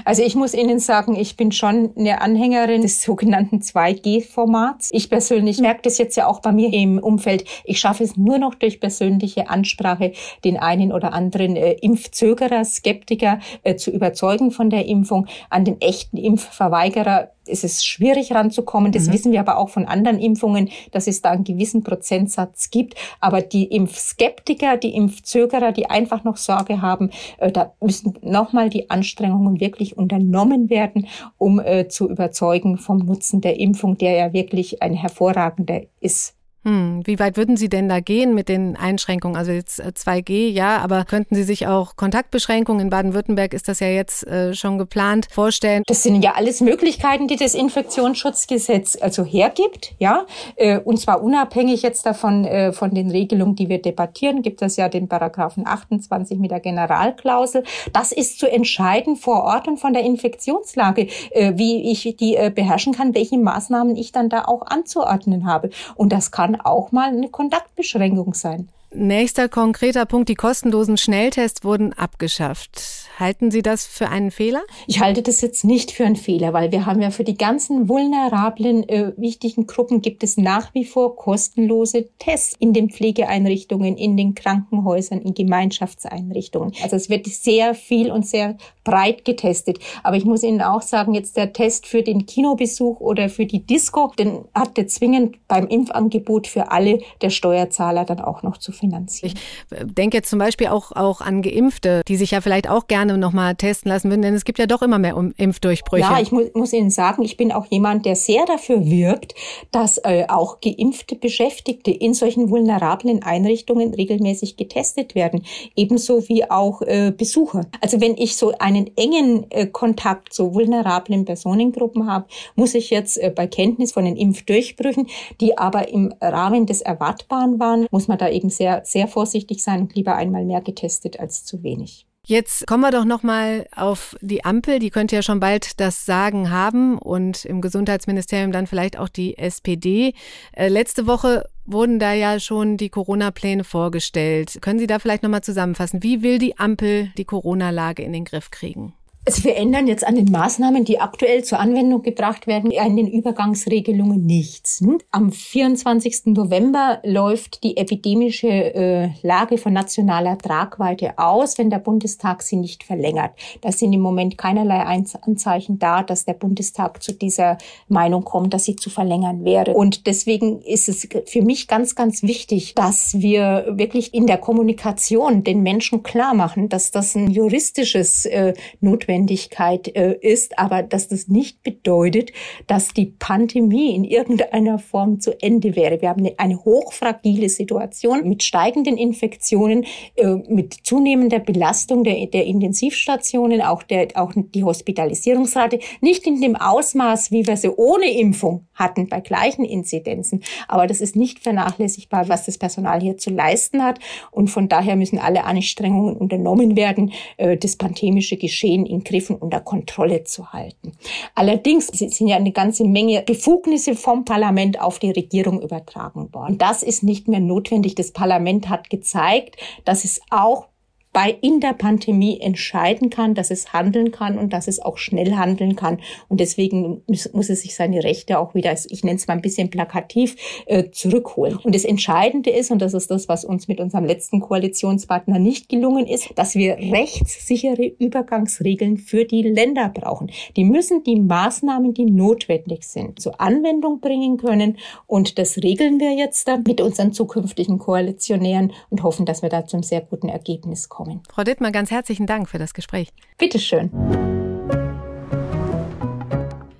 Also 0.06 0.24
ich 0.24 0.36
muss 0.36 0.54
Ihnen 0.54 0.80
sagen, 0.80 1.16
ich 1.16 1.38
bin 1.38 1.52
schon 1.52 1.92
eine 1.98 2.22
Anhängerin 2.22 2.81
des 2.81 3.02
sogenannten 3.02 3.60
2G-Formats. 3.60 4.90
Ich 4.92 5.10
persönlich 5.10 5.60
merke 5.60 5.81
das 5.84 5.98
jetzt 5.98 6.16
ja 6.16 6.28
auch 6.28 6.42
bei 6.42 6.52
mir 6.52 6.74
im 6.74 7.00
Umfeld. 7.00 7.46
Ich 7.64 7.80
schaffe 7.80 8.04
es 8.04 8.18
nur 8.18 8.38
noch 8.38 8.56
durch 8.56 8.80
persönliche 8.80 9.50
Ansprache, 9.50 10.14
den 10.44 10.58
einen 10.58 10.92
oder 10.92 11.14
anderen 11.14 11.56
äh, 11.56 11.74
Impfzögerer, 11.74 12.64
Skeptiker 12.66 13.40
äh, 13.64 13.76
zu 13.76 13.92
überzeugen 13.92 14.52
von 14.52 14.70
der 14.70 14.86
Impfung. 14.86 15.28
An 15.50 15.66
den 15.66 15.80
echten 15.81 16.18
Impfverweigerer 16.18 17.31
ist 17.50 17.63
es 17.63 17.84
schwierig 17.84 18.34
ranzukommen. 18.34 18.92
Das 18.92 19.07
mhm. 19.07 19.13
wissen 19.13 19.31
wir 19.31 19.40
aber 19.40 19.57
auch 19.57 19.69
von 19.69 19.86
anderen 19.86 20.19
Impfungen, 20.19 20.69
dass 20.92 21.07
es 21.07 21.22
da 21.22 21.31
einen 21.31 21.44
gewissen 21.44 21.84
Prozentsatz 21.84 22.69
gibt. 22.69 22.96
Aber 23.19 23.42
die 23.42 23.66
Impfskeptiker, 23.66 24.78
die 24.78 24.96
Impfzögerer, 24.96 25.72
die 25.72 25.90
einfach 25.90 26.24
noch 26.24 26.38
Sorge 26.38 26.81
haben, 26.81 27.10
äh, 27.38 27.51
da 27.51 27.74
müssen 27.81 28.18
nochmal 28.22 28.69
die 28.69 28.90
Anstrengungen 28.90 29.60
wirklich 29.60 29.98
unternommen 29.98 30.69
werden, 30.69 31.07
um 31.38 31.60
äh, 31.60 31.88
zu 31.88 32.10
überzeugen 32.10 32.78
vom 32.78 33.00
Nutzen 33.00 33.42
der 33.42 33.60
Impfung, 33.60 33.98
der 33.98 34.13
ja 34.13 34.34
wirklich 34.34 34.81
ein 34.81 34.94
hervorragender 34.94 35.81
ist. 36.00 36.39
Hm, 36.66 37.04
wie 37.06 37.19
weit 37.19 37.37
würden 37.37 37.56
Sie 37.56 37.69
denn 37.69 37.87
da 37.87 38.01
gehen 38.01 38.35
mit 38.35 38.49
den 38.49 38.75
Einschränkungen? 38.75 39.37
Also 39.37 39.54
jetzt 39.54 39.81
2G, 39.81 40.30
äh, 40.30 40.49
ja, 40.49 40.80
aber 40.80 41.06
könnten 41.06 41.33
Sie 41.33 41.44
sich 41.44 41.68
auch 41.68 41.95
Kontaktbeschränkungen, 41.95 42.81
in 42.81 42.89
Baden-Württemberg 42.89 43.54
ist 43.54 43.69
das 43.69 43.80
ja 43.80 43.87
jetzt 43.87 44.28
äh, 44.28 44.54
schon 44.54 44.78
geplant, 44.78 45.28
vorstellen? 45.31 45.83
Das 45.87 46.04
sind 46.04 46.21
ja 46.21 46.33
alles 46.33 46.59
Möglichkeiten, 46.59 47.30
die 47.30 47.37
das 47.37 47.56
Infektionsschutzgesetz 47.56 48.97
also 48.99 49.23
hergibt, 49.23 49.95
ja. 49.99 50.25
Äh, 50.57 50.80
und 50.80 50.99
zwar 50.99 51.23
unabhängig 51.23 51.81
jetzt 51.81 52.06
davon, 52.06 52.44
äh, 52.44 52.73
von 52.73 52.94
den 52.94 53.09
Regelungen, 53.09 53.56
die 53.56 53.69
wir 53.69 53.81
debattieren, 53.81 54.42
gibt 54.42 54.61
es 54.61 54.75
ja 54.75 54.89
den 54.89 55.07
Paragraphen 55.07 55.66
28 55.66 56.39
mit 56.39 56.51
der 56.51 56.59
Generalklausel. 56.59 57.63
Das 57.94 58.11
ist 58.11 58.37
zu 58.37 58.51
entscheiden 58.51 59.16
vor 59.16 59.44
Ort 59.44 59.69
und 59.69 59.78
von 59.78 59.94
der 59.94 60.04
Infektionslage, 60.04 61.07
äh, 61.31 61.54
wie 61.56 61.89
ich 61.89 62.18
die 62.19 62.37
beherrschen 62.54 62.94
kann, 62.94 63.16
welche 63.16 63.37
Maßnahmen 63.37 63.95
ich 63.95 64.11
dann 64.11 64.30
da 64.30 64.45
auch 64.45 64.66
anzuordnen 64.66 65.45
habe. 65.45 65.69
Und 65.95 66.11
das 66.11 66.31
kann 66.31 66.49
kann 66.50 66.62
auch 66.62 66.92
mal 66.92 67.10
eine 67.10 67.30
Kontaktbeschränkung 67.30 68.34
sein. 68.34 68.70
Nächster 68.92 69.50
konkreter 69.50 70.06
Punkt, 70.06 70.30
die 70.30 70.36
kostenlosen 70.36 70.98
Schnelltests 70.98 71.64
wurden 71.64 71.94
abgeschafft. 71.94 73.08
Halten 73.19 73.52
Sie 73.52 73.61
das 73.61 73.85
für 73.85 74.07
einen 74.07 74.31
Fehler? 74.31 74.61
Ich 74.88 75.02
halte 75.02 75.21
das 75.21 75.42
jetzt 75.42 75.66
nicht 75.66 75.92
für 75.92 76.06
einen 76.06 76.16
Fehler, 76.16 76.54
weil 76.54 76.71
wir 76.71 76.85
haben 76.85 77.02
ja 77.02 77.11
für 77.11 77.26
die 77.26 77.38
ganzen 77.38 77.90
vulnerablen, 77.90 78.88
äh, 78.88 79.11
wichtigen 79.18 79.68
Gruppen 79.68 80.02
gibt 80.02 80.23
es 80.23 80.38
nach 80.38 80.73
wie 80.73 80.85
vor 80.85 81.18
kostenlose 81.18 82.07
Tests 82.18 82.56
in 82.59 82.71
den 82.71 82.90
Pflegeeinrichtungen, 82.90 83.97
in 83.97 84.16
den 84.16 84.35
Krankenhäusern, 84.35 85.19
in 85.19 85.33
Gemeinschaftseinrichtungen. 85.33 86.73
Also 86.81 86.95
es 86.95 87.09
wird 87.09 87.28
sehr 87.28 87.76
viel 87.76 88.09
und 88.09 88.26
sehr 88.26 88.57
breit 88.85 89.26
getestet. 89.26 89.80
Aber 90.02 90.16
ich 90.16 90.23
muss 90.23 90.42
Ihnen 90.42 90.61
auch 90.61 90.81
sagen, 90.81 91.14
jetzt 91.14 91.35
der 91.35 91.52
Test 91.52 91.88
für 91.88 92.04
den 92.04 92.26
Kinobesuch 92.26 93.02
oder 93.02 93.28
für 93.28 93.45
die 93.45 93.66
Disco, 93.66 94.14
den 94.18 94.45
hat 94.56 94.78
der 94.78 94.88
zwingend 94.88 95.35
beim 95.49 95.68
Impfangebot 95.68 96.47
für 96.47 96.71
alle 96.71 97.02
der 97.21 97.30
Steuerzahler 97.30 98.06
dann 98.06 98.21
auch 98.21 98.44
noch 98.44 98.57
zu 98.57 98.71
finanzieren. 98.71 99.33
Ich 99.71 99.94
denke 99.94 100.18
jetzt 100.18 100.30
zum 100.30 100.40
Beispiel 100.40 100.68
auch, 100.68 100.94
auch 100.94 101.19
an 101.19 101.42
Geimpfte, 101.42 102.02
die 102.07 102.16
sich 102.16 102.31
ja 102.31 102.40
vielleicht 102.40 102.69
auch 102.69 102.88
gerne 102.88 103.08
noch 103.18 103.33
mal 103.33 103.56
testen 103.56 103.89
lassen 103.89 104.09
würden, 104.09 104.21
denn 104.21 104.33
es 104.33 104.45
gibt 104.45 104.59
ja 104.59 104.66
doch 104.66 104.81
immer 104.81 104.99
mehr 104.99 105.16
Impfdurchbrüche. 105.37 106.04
Ja, 106.04 106.19
ich 106.19 106.31
muss, 106.31 106.45
muss 106.54 106.73
Ihnen 106.73 106.89
sagen, 106.89 107.23
ich 107.23 107.37
bin 107.37 107.51
auch 107.51 107.66
jemand, 107.68 108.06
der 108.06 108.16
sehr 108.16 108.45
dafür 108.45 108.85
wirbt, 108.85 109.35
dass 109.71 109.97
äh, 109.99 110.25
auch 110.28 110.59
geimpfte 110.61 111.16
Beschäftigte 111.16 111.92
in 111.92 112.13
solchen 112.13 112.49
vulnerablen 112.49 113.23
Einrichtungen 113.23 113.94
regelmäßig 113.94 114.57
getestet 114.57 115.16
werden, 115.16 115.44
ebenso 115.75 116.28
wie 116.30 116.49
auch 116.49 116.81
äh, 116.81 117.13
Besucher. 117.16 117.66
Also 117.81 118.01
wenn 118.01 118.18
ich 118.18 118.35
so 118.35 118.54
einen 118.59 118.89
engen 118.95 119.49
äh, 119.51 119.68
Kontakt 119.68 120.33
zu 120.33 120.54
vulnerablen 120.54 121.25
Personengruppen 121.25 122.07
habe, 122.07 122.25
muss 122.56 122.73
ich 122.75 122.89
jetzt 122.89 123.18
äh, 123.18 123.31
bei 123.33 123.47
Kenntnis 123.47 123.92
von 123.92 124.06
den 124.06 124.16
Impfdurchbrüchen, 124.16 125.07
die 125.42 125.57
aber 125.57 125.89
im 125.89 126.13
Rahmen 126.21 126.66
des 126.66 126.81
Erwartbaren 126.81 127.59
waren, 127.59 127.87
muss 127.92 128.07
man 128.07 128.18
da 128.18 128.30
eben 128.30 128.49
sehr, 128.49 128.81
sehr 128.85 129.07
vorsichtig 129.07 129.63
sein 129.63 129.81
und 129.81 129.95
lieber 129.95 130.16
einmal 130.16 130.45
mehr 130.45 130.61
getestet 130.61 131.19
als 131.19 131.45
zu 131.45 131.63
wenig. 131.63 132.08
Jetzt 132.26 132.68
kommen 132.68 132.83
wir 132.83 132.92
doch 132.92 133.06
noch 133.06 133.23
mal 133.23 133.68
auf 133.76 134.16
die 134.21 134.45
Ampel. 134.45 134.80
Die 134.80 134.92
könnte 134.92 135.16
ja 135.16 135.21
schon 135.21 135.40
bald 135.40 135.80
das 135.80 136.06
Sagen 136.06 136.52
haben 136.52 136.97
und 136.97 137.45
im 137.45 137.61
Gesundheitsministerium 137.61 138.52
dann 138.52 138.68
vielleicht 138.68 138.97
auch 138.97 139.09
die 139.09 139.38
SPD. 139.38 140.14
Äh, 140.52 140.68
letzte 140.68 141.07
Woche 141.07 141.49
wurden 141.66 141.99
da 141.99 142.14
ja 142.14 142.40
schon 142.40 142.78
die 142.78 142.90
Corona-Pläne 142.90 143.64
vorgestellt. 143.64 144.59
Können 144.61 144.80
Sie 144.80 144.88
da 144.88 144.99
vielleicht 144.99 145.23
noch 145.23 145.30
mal 145.30 145.42
zusammenfassen? 145.42 146.04
Wie 146.04 146.21
will 146.21 146.40
die 146.40 146.57
Ampel 146.57 147.11
die 147.18 147.26
Corona-Lage 147.26 148.04
in 148.04 148.14
den 148.14 148.26
Griff 148.26 148.52
kriegen? 148.52 148.94
Also 149.30 149.44
wir 149.44 149.57
ändern 149.57 149.86
jetzt 149.86 150.07
an 150.07 150.16
den 150.16 150.31
Maßnahmen, 150.31 150.86
die 150.86 151.00
aktuell 151.00 151.44
zur 151.44 151.59
Anwendung 151.59 152.02
gebracht 152.02 152.48
werden, 152.48 152.71
an 152.76 152.95
den 152.95 153.06
Übergangsregelungen 153.06 154.26
nichts. 154.26 154.81
Hm? 154.81 154.98
Am 155.12 155.31
24. 155.31 156.33
November 156.33 157.00
läuft 157.04 157.64
die 157.64 157.78
epidemische 157.78 158.48
äh, 158.48 159.09
Lage 159.21 159.59
von 159.59 159.71
nationaler 159.71 160.36
Tragweite 160.40 161.19
aus, 161.19 161.59
wenn 161.59 161.69
der 161.69 161.78
Bundestag 161.78 162.42
sie 162.42 162.56
nicht 162.56 162.83
verlängert. 162.83 163.33
Da 163.62 163.71
sind 163.71 163.94
im 163.94 164.02
Moment 164.02 164.36
keinerlei 164.36 164.80
Anzeichen 164.80 165.78
da, 165.78 166.02
dass 166.02 166.26
der 166.26 166.33
Bundestag 166.33 167.04
zu 167.04 167.14
dieser 167.14 167.59
Meinung 167.88 168.24
kommt, 168.24 168.56
dass 168.56 168.66
sie 168.66 168.78
zu 168.78 168.90
verlängern 168.90 169.45
wäre. 169.45 169.76
Und 169.76 170.07
deswegen 170.07 170.59
ist 170.64 170.90
es 170.90 171.07
für 171.28 171.44
mich 171.44 171.68
ganz, 171.68 171.94
ganz 171.94 172.24
wichtig, 172.24 172.74
dass 172.74 173.21
wir 173.21 173.68
wirklich 173.69 174.12
in 174.16 174.26
der 174.26 174.40
Kommunikation 174.40 175.44
den 175.44 175.62
Menschen 175.62 176.02
klar 176.02 176.33
machen, 176.33 176.68
dass 176.68 176.90
das 176.90 177.14
ein 177.14 177.30
juristisches 177.30 178.26
äh, 178.26 178.56
Notwendigkeit 178.81 179.19
Notwendigkeit 179.19 179.95
äh, 179.95 180.18
ist, 180.21 180.57
aber 180.57 180.83
dass 180.83 181.07
das 181.07 181.28
nicht 181.28 181.64
bedeutet, 181.64 182.31
dass 182.68 182.94
die 182.94 183.06
Pandemie 183.06 183.95
in 183.95 184.04
irgendeiner 184.04 184.80
Form 184.80 185.19
zu 185.19 185.40
Ende 185.42 185.76
wäre. 185.76 186.02
Wir 186.02 186.09
haben 186.09 186.26
eine, 186.26 186.38
eine 186.38 186.64
hochfragile 186.64 187.49
Situation 187.49 188.28
mit 188.28 188.44
steigenden 188.44 188.97
Infektionen, 188.97 189.85
äh, 190.16 190.35
mit 190.47 190.73
zunehmender 190.83 191.40
Belastung 191.40 192.04
der, 192.04 192.26
der 192.28 192.45
Intensivstationen, 192.45 193.61
auch, 193.61 193.83
der, 193.83 194.07
auch 194.16 194.33
die 194.35 194.64
Hospitalisierungsrate, 194.64 195.80
nicht 196.02 196.26
in 196.26 196.42
dem 196.42 196.56
Ausmaß, 196.56 197.31
wie 197.31 197.45
wir 197.45 197.57
sie 197.57 197.69
ohne 197.69 198.11
Impfung 198.11 198.68
hatten 198.73 199.07
bei 199.07 199.19
gleichen 199.19 199.66
Inzidenzen. 199.66 200.42
Aber 200.68 200.88
das 200.88 201.02
ist 201.02 201.16
nicht 201.16 201.40
vernachlässigbar, 201.40 202.30
was 202.30 202.45
das 202.45 202.57
Personal 202.57 203.02
hier 203.02 203.18
zu 203.18 203.30
leisten 203.30 203.83
hat. 203.83 203.99
Und 204.31 204.49
von 204.49 204.69
daher 204.69 204.95
müssen 204.95 205.19
alle 205.19 205.44
Anstrengungen 205.44 206.16
unternommen 206.16 206.76
werden, 206.76 207.11
äh, 207.38 207.57
das 207.57 207.76
pandemische 207.76 208.38
Geschehen 208.38 208.85
in 208.85 209.04
Griffen 209.09 209.35
unter 209.35 209.59
Kontrolle 209.59 210.23
zu 210.23 210.54
halten. 210.54 210.94
Allerdings 211.35 211.87
sind 211.87 212.28
ja 212.28 212.35
eine 212.35 212.51
ganze 212.51 212.85
Menge 212.85 213.23
Befugnisse 213.23 213.95
vom 213.95 214.23
Parlament 214.23 214.80
auf 214.80 214.99
die 214.99 215.11
Regierung 215.11 215.61
übertragen 215.61 216.33
worden. 216.33 216.57
Das 216.57 216.83
ist 216.83 217.04
nicht 217.04 217.28
mehr 217.28 217.39
notwendig. 217.39 217.95
Das 217.95 218.11
Parlament 218.11 218.69
hat 218.69 218.89
gezeigt, 218.89 219.57
dass 219.83 220.06
es 220.06 220.21
auch 220.30 220.68
bei 221.11 221.35
in 221.42 221.59
der 221.59 221.73
Pandemie 221.73 222.39
entscheiden 222.39 223.09
kann, 223.09 223.33
dass 223.33 223.49
es 223.49 223.73
handeln 223.73 224.11
kann 224.11 224.37
und 224.37 224.54
dass 224.54 224.68
es 224.68 224.80
auch 224.80 224.97
schnell 224.97 225.35
handeln 225.35 225.75
kann. 225.75 225.99
Und 226.28 226.39
deswegen 226.39 227.01
muss, 227.07 227.49
es 227.49 227.61
sich 227.61 227.75
seine 227.75 228.04
Rechte 228.04 228.39
auch 228.39 228.54
wieder, 228.54 228.73
ich 228.73 229.04
nenne 229.04 229.18
es 229.18 229.28
mal 229.28 229.33
ein 229.33 229.42
bisschen 229.42 229.69
plakativ, 229.69 230.35
äh, 230.68 230.92
zurückholen. 230.92 231.57
Und 231.57 231.73
das 231.73 231.83
Entscheidende 231.83 232.51
ist, 232.51 232.69
und 232.69 232.80
das 232.80 232.94
ist 232.94 233.09
das, 233.09 233.28
was 233.28 233.44
uns 233.44 233.68
mit 233.68 233.80
unserem 233.80 234.06
letzten 234.06 234.39
Koalitionspartner 234.39 235.39
nicht 235.39 235.68
gelungen 235.68 236.06
ist, 236.06 236.30
dass 236.35 236.56
wir 236.56 236.78
rechtssichere 236.78 237.85
Übergangsregeln 237.85 238.97
für 238.97 239.25
die 239.25 239.42
Länder 239.42 239.89
brauchen. 239.89 240.30
Die 240.56 240.63
müssen 240.63 241.04
die 241.04 241.19
Maßnahmen, 241.19 241.94
die 241.94 242.06
notwendig 242.06 242.83
sind, 242.83 243.19
zur 243.19 243.42
Anwendung 243.42 243.99
bringen 243.99 244.37
können. 244.37 244.78
Und 245.07 245.39
das 245.39 245.57
regeln 245.57 245.99
wir 245.99 246.13
jetzt 246.13 246.47
dann 246.47 246.63
mit 246.68 246.81
unseren 246.81 247.13
zukünftigen 247.13 247.80
Koalitionären 247.80 248.73
und 248.89 249.01
hoffen, 249.01 249.25
dass 249.25 249.42
wir 249.42 249.49
da 249.49 249.66
zum 249.66 249.81
sehr 249.81 250.01
guten 250.01 250.30
Ergebnis 250.30 250.87
kommen 250.87 250.99
kommen. 251.00 251.24
Frau 251.32 251.44
Dittmar, 251.44 251.72
ganz 251.72 251.92
herzlichen 251.92 252.28
Dank 252.28 252.50
für 252.50 252.58
das 252.58 252.74
Gespräch. 252.74 253.14
Bitteschön. 253.38 253.90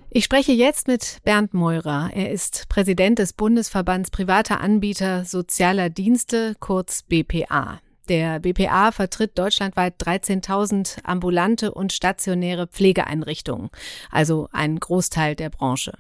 Ich 0.10 0.26
spreche 0.26 0.52
jetzt 0.52 0.88
mit 0.88 1.20
Bernd 1.24 1.54
Meurer. 1.54 2.10
Er 2.14 2.30
ist 2.32 2.68
Präsident 2.68 3.20
des 3.20 3.32
Bundesverbands 3.32 4.12
privater 4.12 4.60
Anbieter 4.60 5.24
sozialer 5.24 5.90
Dienste, 5.90 6.56
kurz 6.60 7.04
BPA. 7.04 7.80
Der 8.10 8.40
BPA 8.40 8.92
vertritt 8.92 9.38
deutschlandweit 9.40 9.94
13.000 10.02 11.06
ambulante 11.06 11.72
und 11.74 11.94
stationäre 11.94 12.68
Pflegeeinrichtungen, 12.68 13.70
also 14.12 14.50
einen 14.52 14.82
Großteil 14.82 15.36
der 15.36 15.50
Branche. 15.50 15.94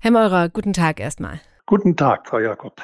Herr 0.00 0.10
Meurer, 0.10 0.48
guten 0.48 0.72
Tag 0.72 0.98
erstmal. 0.98 1.40
Guten 1.66 1.96
Tag, 1.96 2.26
Frau 2.26 2.40
Jakob. 2.40 2.82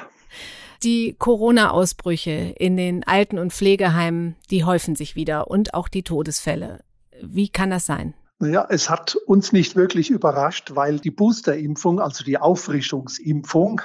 Die 0.83 1.15
Corona-Ausbrüche 1.19 2.55
in 2.57 2.77
den 2.77 3.05
Alten- 3.05 3.37
und 3.37 3.51
Pflegeheimen, 3.51 4.35
die 4.49 4.63
häufen 4.63 4.95
sich 4.95 5.15
wieder 5.15 5.51
und 5.51 5.73
auch 5.73 5.89
die 5.89 6.03
Todesfälle. 6.03 6.79
Wie 7.21 7.49
kann 7.49 7.69
das 7.69 7.85
sein? 7.85 8.13
Naja, 8.39 8.65
es 8.69 8.89
hat 8.89 9.15
uns 9.27 9.51
nicht 9.51 9.75
wirklich 9.75 10.09
überrascht, 10.09 10.71
weil 10.75 10.99
die 10.99 11.11
Boosterimpfung, 11.11 11.99
also 11.99 12.23
die 12.23 12.37
Auffrischungsimpfung, 12.37 13.81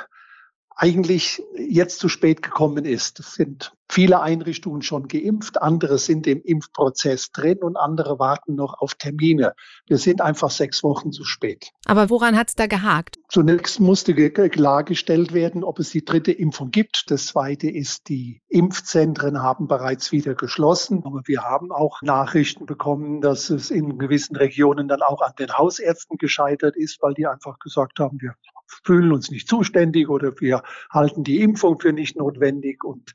eigentlich 0.77 1.43
jetzt 1.57 1.99
zu 1.99 2.09
spät 2.09 2.43
gekommen 2.43 2.85
ist. 2.85 3.21
Es 3.21 3.35
sind 3.35 3.73
viele 3.89 4.21
Einrichtungen 4.21 4.83
schon 4.83 5.09
geimpft, 5.09 5.61
andere 5.61 5.99
sind 5.99 6.27
im 6.27 6.43
Impfprozess 6.43 7.31
drin 7.31 7.59
und 7.59 7.77
andere 7.77 8.19
warten 8.19 8.55
noch 8.55 8.81
auf 8.81 8.95
Termine. 8.95 9.55
Wir 9.87 9.99
sind 9.99 10.21
einfach 10.21 10.51
sechs 10.51 10.83
Wochen 10.83 11.13
zu 11.13 11.25
spät. 11.25 11.71
Aber 11.87 12.11
woran 12.11 12.37
hat 12.37 12.49
es 12.49 12.55
da 12.55 12.67
gehakt? 12.67 13.19
Zunächst 13.29 13.81
musste 13.81 14.15
klargestellt 14.15 15.33
werden, 15.33 15.65
ob 15.65 15.79
es 15.79 15.91
die 15.91 16.05
dritte 16.05 16.33
Impfung 16.33 16.71
gibt. 16.71 17.11
Das 17.11 17.27
zweite 17.27 17.71
ist, 17.71 18.09
die 18.09 18.43
Impfzentren 18.49 19.43
haben 19.43 19.69
bereits 19.69 20.13
wieder 20.13 20.35
geschlossen. 20.35 21.03
Aber 21.05 21.23
wir 21.27 21.43
haben 21.43 21.71
auch 21.71 22.03
Nachrichten 22.03 22.67
bekommen, 22.67 23.21
dass 23.21 23.51
es 23.51 23.71
in 23.71 23.99
gewissen 23.99 24.37
Regionen 24.37 24.89
dann 24.89 25.03
auch 25.03 25.21
an 25.21 25.33
den 25.39 25.53
Hausärzten 25.53 26.17
gescheitert 26.19 26.77
ist, 26.77 27.01
weil 27.03 27.15
die 27.15 27.27
einfach 27.27 27.59
gesagt 27.59 27.99
haben, 27.99 28.21
wir 28.21 28.35
fühlen 28.83 29.13
uns 29.13 29.31
nicht 29.31 29.49
zuständig 29.49 30.09
oder 30.09 30.33
wir 30.41 30.63
halten 30.91 31.25
die 31.25 31.41
Impfung 31.41 31.79
für 31.79 31.93
nicht 31.93 32.17
notwendig. 32.17 32.85
Und 32.85 33.13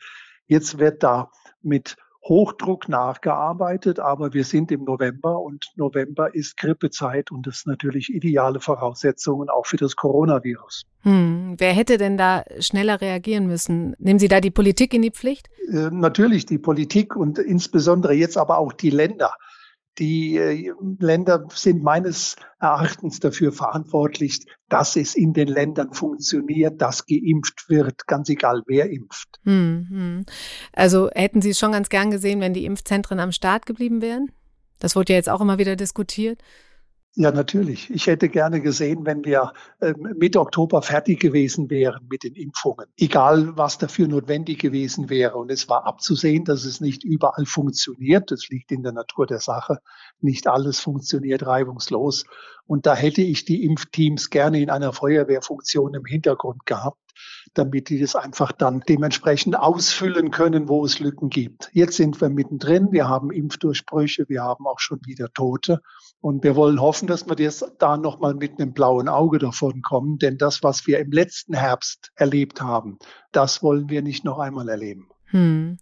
jetzt 0.48 0.80
wird 0.80 1.04
da 1.04 1.32
mit 1.62 1.98
Hochdruck 2.24 2.90
nachgearbeitet, 2.90 4.00
aber 4.00 4.34
wir 4.34 4.44
sind 4.44 4.72
im 4.72 4.84
November 4.84 5.40
und 5.40 5.66
November 5.76 6.34
ist 6.36 6.58
Grippezeit 6.58 7.32
und 7.32 7.48
das 7.48 7.66
natürlich 7.66 8.14
ideale 8.14 8.60
Voraussetzungen 8.60 9.50
auch 9.50 9.66
für 9.66 9.78
das 9.78 9.96
Coronavirus. 9.96 10.84
Hm, 11.02 11.56
wer 11.58 11.74
hätte 11.74 11.98
denn 11.98 12.18
da 12.18 12.44
schneller 12.60 13.00
reagieren 13.00 13.48
müssen? 13.48 13.96
Nehmen 14.00 14.20
Sie 14.20 14.28
da 14.28 14.42
die 14.42 14.52
Politik 14.52 14.94
in 14.94 15.02
die 15.02 15.12
Pflicht? 15.12 15.50
Äh, 15.72 15.90
natürlich 15.92 16.46
die 16.46 16.58
Politik 16.58 17.16
und 17.16 17.40
insbesondere 17.40 18.14
jetzt 18.14 18.38
aber 18.38 18.58
auch 18.58 18.74
die 18.74 18.90
Länder. 18.90 19.34
Die 20.00 20.38
äh, 20.38 20.72
Länder 21.00 21.46
sind 21.54 21.84
meines 21.84 22.38
Erachtens 22.60 23.20
dafür 23.20 23.52
verantwortlich, 23.52 24.46
dass 24.70 24.96
es 24.96 25.16
in 25.16 25.34
den 25.34 25.48
Ländern 25.48 25.94
funktioniert, 25.94 26.82
dass 26.82 27.06
geimpft 27.06 27.70
wird, 27.70 28.08
ganz 28.08 28.30
egal 28.30 28.64
wer 28.66 28.90
impft. 28.90 29.40
Hm, 29.44 29.88
hm. 29.90 30.26
Also 30.74 31.10
hätten 31.12 31.42
Sie 31.42 31.50
es 31.52 31.60
schon 31.60 31.74
ganz 31.74 31.90
gern 31.90 32.12
gesehen, 32.12 32.40
wenn 32.40 32.54
die 32.54 32.66
Impfzentren 32.66 33.20
am 33.20 33.32
Start 33.32 33.66
geblieben 33.66 34.02
wären? 34.02 34.32
Das 34.80 34.96
wurde 34.96 35.14
ja 35.14 35.18
jetzt 35.18 35.30
auch 35.30 35.42
immer 35.42 35.58
wieder 35.58 35.76
diskutiert. 35.76 36.42
Ja, 37.22 37.34
natürlich. 37.34 37.90
Ich 37.90 38.08
hätte 38.08 38.30
gerne 38.30 38.62
gesehen, 38.62 39.06
wenn 39.06 39.26
wir 39.26 39.52
äh, 39.82 39.94
Mitte 40.16 40.40
Oktober 40.40 40.82
fertig 40.82 41.20
gewesen 41.20 41.70
wären 41.70 42.08
mit 42.10 42.24
den 42.24 42.34
Impfungen. 42.34 42.86
Egal, 42.96 43.58
was 43.58 43.78
dafür 43.78 44.08
notwendig 44.08 44.60
gewesen 44.60 45.10
wäre. 45.10 45.36
Und 45.36 45.52
es 45.52 45.68
war 45.68 45.86
abzusehen, 45.86 46.46
dass 46.46 46.64
es 46.64 46.80
nicht 46.80 47.04
überall 47.04 47.46
funktioniert. 47.46 48.32
Das 48.32 48.48
liegt 48.48 48.72
in 48.72 48.84
der 48.84 48.94
Natur 48.94 49.28
der 49.28 49.42
Sache. 49.42 49.80
Nicht 50.22 50.48
alles 50.48 50.80
funktioniert 50.80 51.46
reibungslos. 51.46 52.24
Und 52.66 52.86
da 52.86 52.96
hätte 52.96 53.22
ich 53.22 53.44
die 53.44 53.66
Impfteams 53.66 54.30
gerne 54.30 54.62
in 54.62 54.70
einer 54.70 54.94
Feuerwehrfunktion 54.94 55.96
im 55.96 56.06
Hintergrund 56.06 56.66
gehabt 56.66 57.02
damit 57.54 57.90
die 57.90 58.00
das 58.00 58.16
einfach 58.16 58.52
dann 58.52 58.82
dementsprechend 58.88 59.58
ausfüllen 59.58 60.32
können, 60.32 60.68
wo 60.68 60.86
es 60.86 61.00
Lücken 61.00 61.30
gibt. 61.30 61.70
Jetzt 61.74 61.98
sind 61.98 62.20
wir 62.22 62.30
mittendrin, 62.30 62.92
wir 62.92 63.08
haben 63.08 63.32
Impfdurchbrüche, 63.32 64.28
wir 64.28 64.44
haben 64.44 64.68
auch 64.68 64.80
schon 64.80 65.00
wieder 65.06 65.32
Tote 65.34 65.82
und 66.22 66.44
wir 66.44 66.56
wollen 66.56 66.82
hoffen, 66.82 67.08
dass 67.08 67.28
wir 67.28 67.36
jetzt 67.38 67.66
da 67.80 67.98
nochmal 67.98 68.34
mit 68.34 68.60
einem 68.60 68.74
blauen 68.74 69.08
Auge 69.08 69.40
davon 69.40 69.82
kommen, 69.82 70.18
denn 70.18 70.38
das, 70.38 70.64
was 70.64 70.88
wir 70.88 71.00
im 71.00 71.12
letzten 71.12 71.54
Herbst 71.54 72.12
erlebt 72.16 72.62
haben, 72.62 72.98
das 73.32 73.64
wollen 73.64 73.90
wir 73.90 74.02
nicht 74.02 74.24
noch 74.26 74.40
einmal 74.40 74.70
erleben. 74.70 75.10
Hm. 75.32 75.78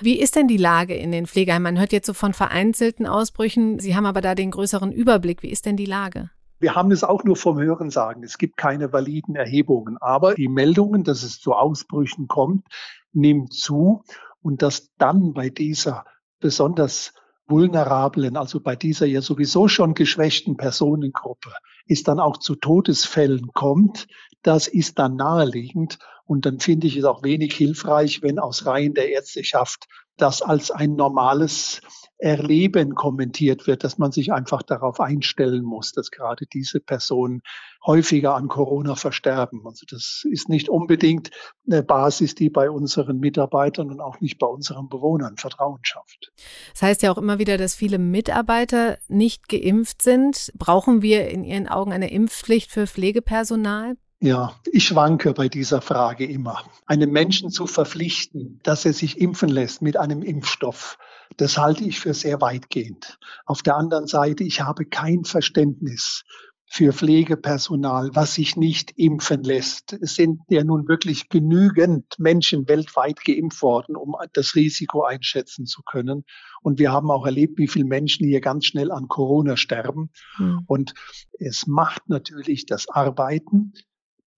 Wie 0.00 0.20
ist 0.20 0.36
denn 0.36 0.48
die 0.48 0.58
Lage 0.58 0.94
in 0.94 1.12
den 1.12 1.26
Pflegeheimen? 1.26 1.62
Man 1.62 1.78
hört 1.78 1.92
jetzt 1.92 2.06
so 2.06 2.12
von 2.12 2.34
vereinzelten 2.34 3.06
Ausbrüchen. 3.06 3.78
Sie 3.78 3.96
haben 3.96 4.04
aber 4.04 4.20
da 4.20 4.34
den 4.34 4.50
größeren 4.50 4.92
Überblick. 4.92 5.42
Wie 5.42 5.50
ist 5.50 5.64
denn 5.64 5.76
die 5.76 5.86
Lage? 5.86 6.30
Wir 6.62 6.76
haben 6.76 6.92
es 6.92 7.02
auch 7.02 7.24
nur 7.24 7.34
vom 7.34 7.58
Hören 7.58 7.90
sagen. 7.90 8.22
Es 8.22 8.38
gibt 8.38 8.56
keine 8.56 8.92
validen 8.92 9.34
Erhebungen. 9.34 9.98
Aber 9.98 10.36
die 10.36 10.46
Meldungen, 10.46 11.02
dass 11.02 11.24
es 11.24 11.40
zu 11.40 11.54
Ausbrüchen 11.54 12.28
kommt, 12.28 12.68
nimmt 13.12 13.52
zu. 13.52 14.04
Und 14.42 14.62
dass 14.62 14.92
dann 14.96 15.32
bei 15.34 15.50
dieser 15.50 16.04
besonders 16.38 17.14
vulnerablen, 17.48 18.36
also 18.36 18.60
bei 18.60 18.76
dieser 18.76 19.06
ja 19.06 19.22
sowieso 19.22 19.66
schon 19.66 19.94
geschwächten 19.94 20.56
Personengruppe, 20.56 21.50
es 21.88 22.04
dann 22.04 22.20
auch 22.20 22.36
zu 22.36 22.54
Todesfällen 22.54 23.48
kommt, 23.52 24.06
das 24.42 24.68
ist 24.68 25.00
dann 25.00 25.16
naheliegend. 25.16 25.98
Und 26.32 26.46
dann 26.46 26.60
finde 26.60 26.86
ich 26.86 26.96
es 26.96 27.04
auch 27.04 27.22
wenig 27.22 27.54
hilfreich, 27.54 28.22
wenn 28.22 28.38
aus 28.38 28.64
Reihen 28.64 28.94
der 28.94 29.10
Ärzteschaft 29.10 29.86
das 30.16 30.40
als 30.40 30.70
ein 30.70 30.94
normales 30.94 31.82
Erleben 32.16 32.94
kommentiert 32.94 33.66
wird, 33.66 33.84
dass 33.84 33.98
man 33.98 34.12
sich 34.12 34.32
einfach 34.32 34.62
darauf 34.62 34.98
einstellen 34.98 35.62
muss, 35.62 35.92
dass 35.92 36.10
gerade 36.10 36.46
diese 36.50 36.80
Personen 36.80 37.42
häufiger 37.84 38.34
an 38.34 38.48
Corona 38.48 38.94
versterben. 38.94 39.60
Also 39.66 39.84
das 39.86 40.22
ist 40.30 40.48
nicht 40.48 40.70
unbedingt 40.70 41.32
eine 41.70 41.82
Basis, 41.82 42.34
die 42.34 42.48
bei 42.48 42.70
unseren 42.70 43.18
Mitarbeitern 43.18 43.90
und 43.90 44.00
auch 44.00 44.20
nicht 44.20 44.38
bei 44.38 44.46
unseren 44.46 44.88
Bewohnern 44.88 45.36
Vertrauen 45.36 45.80
schafft. 45.82 46.32
Das 46.72 46.80
heißt 46.80 47.02
ja 47.02 47.12
auch 47.12 47.18
immer 47.18 47.40
wieder, 47.40 47.58
dass 47.58 47.74
viele 47.74 47.98
Mitarbeiter 47.98 48.96
nicht 49.08 49.50
geimpft 49.50 50.00
sind. 50.00 50.50
Brauchen 50.56 51.02
wir 51.02 51.28
in 51.28 51.44
Ihren 51.44 51.68
Augen 51.68 51.92
eine 51.92 52.10
Impfpflicht 52.10 52.70
für 52.70 52.86
Pflegepersonal? 52.86 53.96
Ja, 54.22 54.54
ich 54.70 54.84
schwanke 54.84 55.32
bei 55.32 55.48
dieser 55.48 55.80
Frage 55.80 56.24
immer. 56.24 56.62
Einen 56.86 57.10
Menschen 57.10 57.50
zu 57.50 57.66
verpflichten, 57.66 58.60
dass 58.62 58.84
er 58.84 58.92
sich 58.92 59.20
impfen 59.20 59.48
lässt 59.48 59.82
mit 59.82 59.96
einem 59.96 60.22
Impfstoff, 60.22 60.96
das 61.38 61.58
halte 61.58 61.82
ich 61.82 61.98
für 61.98 62.14
sehr 62.14 62.40
weitgehend. 62.40 63.18
Auf 63.46 63.62
der 63.62 63.76
anderen 63.76 64.06
Seite, 64.06 64.44
ich 64.44 64.60
habe 64.60 64.84
kein 64.84 65.24
Verständnis 65.24 66.22
für 66.70 66.92
Pflegepersonal, 66.92 68.10
was 68.14 68.34
sich 68.34 68.56
nicht 68.56 68.92
impfen 68.96 69.42
lässt. 69.42 69.92
Es 69.94 70.14
sind 70.14 70.40
ja 70.48 70.62
nun 70.62 70.86
wirklich 70.86 71.28
genügend 71.28 72.14
Menschen 72.18 72.68
weltweit 72.68 73.24
geimpft 73.24 73.60
worden, 73.60 73.96
um 73.96 74.14
das 74.34 74.54
Risiko 74.54 75.02
einschätzen 75.02 75.66
zu 75.66 75.82
können. 75.82 76.24
Und 76.62 76.78
wir 76.78 76.92
haben 76.92 77.10
auch 77.10 77.26
erlebt, 77.26 77.58
wie 77.58 77.68
viele 77.68 77.86
Menschen 77.86 78.24
hier 78.26 78.40
ganz 78.40 78.66
schnell 78.66 78.92
an 78.92 79.08
Corona 79.08 79.56
sterben. 79.56 80.10
Hm. 80.36 80.62
Und 80.66 80.94
es 81.40 81.66
macht 81.66 82.08
natürlich 82.08 82.66
das 82.66 82.88
Arbeiten 82.88 83.72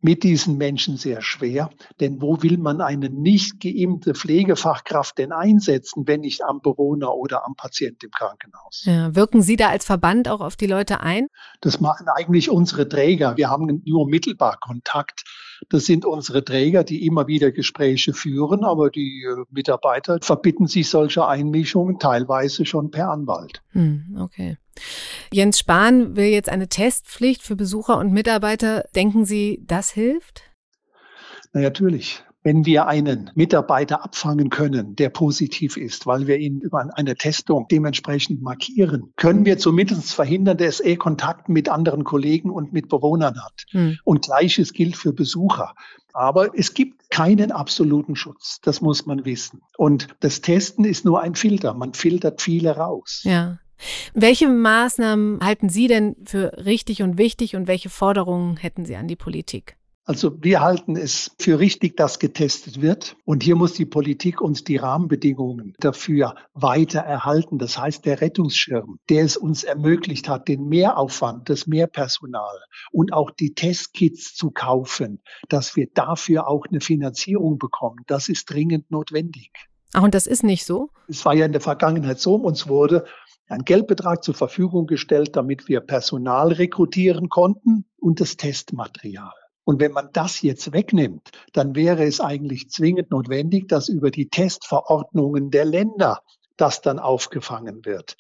mit 0.05 0.23
diesen 0.23 0.59
Menschen 0.59 0.99
sehr 0.99 1.23
schwer. 1.23 1.71
Denn 1.99 2.21
wo 2.21 2.43
will 2.43 2.59
man 2.59 2.83
eine 2.83 3.09
nicht 3.09 3.59
geimpfte 3.59 4.15
Pflegefachkraft 4.15 5.17
denn 5.17 5.33
einsetzen, 5.33 6.07
wenn 6.07 6.21
nicht 6.21 6.45
am 6.45 6.61
Bewohner 6.61 7.15
oder 7.15 7.47
am 7.47 7.55
Patient 7.57 8.05
im 8.05 8.11
Krankenhaus? 8.11 8.83
Ja, 8.85 9.15
wirken 9.15 9.41
Sie 9.41 9.57
da 9.57 9.71
als 9.71 9.87
Verband 9.87 10.29
auch 10.29 10.41
auf 10.41 10.57
die 10.57 10.67
Leute 10.67 11.01
ein? 11.01 11.29
Das 11.63 11.81
machen 11.81 12.07
eigentlich 12.15 12.51
unsere 12.51 12.87
Träger. 12.87 13.39
Wir 13.39 13.49
haben 13.49 13.83
nur 13.87 14.07
mittelbar 14.07 14.59
Kontakt. 14.61 15.25
Das 15.69 15.87
sind 15.87 16.05
unsere 16.05 16.45
Träger, 16.45 16.85
die 16.85 17.07
immer 17.07 17.27
wieder 17.27 17.51
Gespräche 17.53 18.13
führen, 18.13 18.65
aber 18.65 18.91
die 18.91 19.25
äh, 19.25 19.45
Mitarbeiter 19.51 20.19
verbitten 20.21 20.67
sich 20.67 20.89
solche 20.89 21.27
Einmischungen 21.27 21.99
teilweise 21.99 22.67
schon 22.67 22.91
per 22.91 23.11
Anwalt. 23.11 23.63
Hm, 23.73 24.19
okay. 24.21 24.57
Jens 25.33 25.59
Spahn 25.59 26.17
will 26.17 26.27
jetzt 26.27 26.49
eine 26.49 26.69
Testpflicht 26.69 27.43
für 27.43 27.57
Besucher 27.57 27.99
und 27.99 28.13
Mitarbeiter. 28.13 28.85
Denken 28.95 29.25
Sie, 29.25 29.63
das 29.67 29.91
hilft? 29.91 30.43
Na, 31.53 31.61
natürlich. 31.61 32.25
Wenn 32.45 32.67
wir 32.67 32.87
einen 32.87 33.31
Mitarbeiter 33.35 34.05
abfangen 34.05 34.51
können, 34.51 34.97
der 34.97 35.09
positiv 35.09 35.79
ist, 35.79 36.07
weil 36.07 36.27
wir 36.27 36.37
ihn 36.37 36.61
über 36.61 36.87
eine 36.95 37.17
Testung 37.17 37.67
dementsprechend 37.71 38.43
markieren, 38.43 39.15
können 39.17 39.47
wir 39.47 39.57
zumindest 39.57 40.15
verhindern, 40.15 40.59
dass 40.59 40.79
er 40.79 40.97
Kontakt 40.97 41.49
mit 41.49 41.71
anderen 41.71 42.05
Kollegen 42.05 42.51
und 42.51 42.73
mit 42.73 42.91
Bewohnern 42.91 43.43
hat. 43.43 43.65
Hm. 43.71 43.99
Und 44.05 44.27
gleiches 44.27 44.75
gilt 44.75 44.97
für 44.97 45.15
Besucher. 45.15 45.75
Aber 46.13 46.57
es 46.57 46.75
gibt 46.75 47.11
keinen 47.11 47.51
absoluten 47.51 48.15
Schutz. 48.15 48.61
Das 48.63 48.81
muss 48.81 49.07
man 49.07 49.25
wissen. 49.25 49.63
Und 49.79 50.09
das 50.21 50.43
Testen 50.43 50.85
ist 50.85 51.05
nur 51.05 51.23
ein 51.23 51.35
Filter. 51.35 51.75
Man 51.75 51.95
filtert 51.95 52.43
viele 52.43 52.77
raus. 52.77 53.23
Ja. 53.25 53.59
Welche 54.15 54.49
Maßnahmen 54.49 55.41
halten 55.43 55.69
Sie 55.69 55.89
denn 55.89 56.15
für 56.25 56.65
richtig 56.65 57.03
und 57.03 57.19
wichtig 57.19 57.57
und 57.57 57.67
welche 57.67 57.89
Forderungen 57.89 58.57
hätten 58.57 58.85
Sie 58.85 58.97
an 58.97 59.09
die 59.09 59.17
Politik? 59.17 59.77
Also 60.07 60.43
wir 60.43 60.61
halten 60.61 60.97
es 60.97 61.31
für 61.39 61.59
richtig, 61.59 61.97
dass 61.97 62.19
getestet 62.19 62.83
wird. 62.83 63.17
Und 63.25 63.43
hier 63.43 63.57
muss 63.57 63.73
die 63.73 63.87
Politik 63.87 64.43
uns 64.43 64.63
die 64.63 64.77
Rahmenbedingungen 64.77 65.75
dafür 65.81 66.35
weiter 66.53 67.01
erhalten. 67.01 67.59
Das 67.59 67.79
heißt, 67.79 68.05
der 68.05 68.21
Rettungsschirm, 68.21 68.99
der 69.09 69.25
es 69.25 69.39
uns 69.39 69.65
ermöglicht 69.65 70.29
hat, 70.29 70.49
den 70.49 70.69
Mehraufwand, 70.69 71.49
das 71.49 71.67
Mehrpersonal 71.67 72.61
und 72.93 73.15
auch 73.15 73.31
die 73.31 73.55
Testkits 73.55 74.35
zu 74.35 74.51
kaufen, 74.51 75.23
dass 75.49 75.75
wir 75.75 75.89
dafür 75.95 76.49
auch 76.49 76.67
eine 76.67 76.81
Finanzierung 76.81 77.59
bekommen. 77.59 78.01
Das 78.07 78.29
ist 78.29 78.51
dringend 78.51 78.91
notwendig. 78.91 79.53
Ach, 79.95 80.03
und 80.03 80.15
das 80.15 80.27
ist 80.27 80.43
nicht 80.43 80.67
so? 80.67 80.91
Es 81.09 81.25
war 81.25 81.35
ja 81.35 81.47
in 81.47 81.53
der 81.53 81.61
Vergangenheit 81.63 82.21
so, 82.21 82.35
uns 82.35 82.69
wurde 82.69 83.07
ein 83.49 83.65
Geldbetrag 83.65 84.23
zur 84.23 84.35
Verfügung 84.35 84.87
gestellt, 84.87 85.37
damit 85.37 85.69
wir 85.69 85.81
Personal 85.81 86.53
rekrutieren 86.53 87.29
konnten 87.29 87.87
und 87.99 88.21
das 88.21 88.37
Testmaterial. 88.37 89.33
Und 89.65 89.81
wenn 89.81 89.93
man 89.93 90.11
das 90.13 90.43
jetzt 90.43 90.73
wegnimmt, 90.73 91.31
dann 91.53 91.75
wäre 91.75 92.05
es 92.05 92.21
eigentlich 92.21 92.69
zwingend 92.71 93.11
notwendig, 93.11 93.69
dass 93.69 93.89
über 93.89 94.11
die 94.11 94.29
Testverordnungen 94.29 95.51
der 95.51 95.65
Länder 95.65 96.21
das 96.57 96.83
dann 96.83 96.99
aufgefangen 96.99 97.85
wird. 97.85 98.17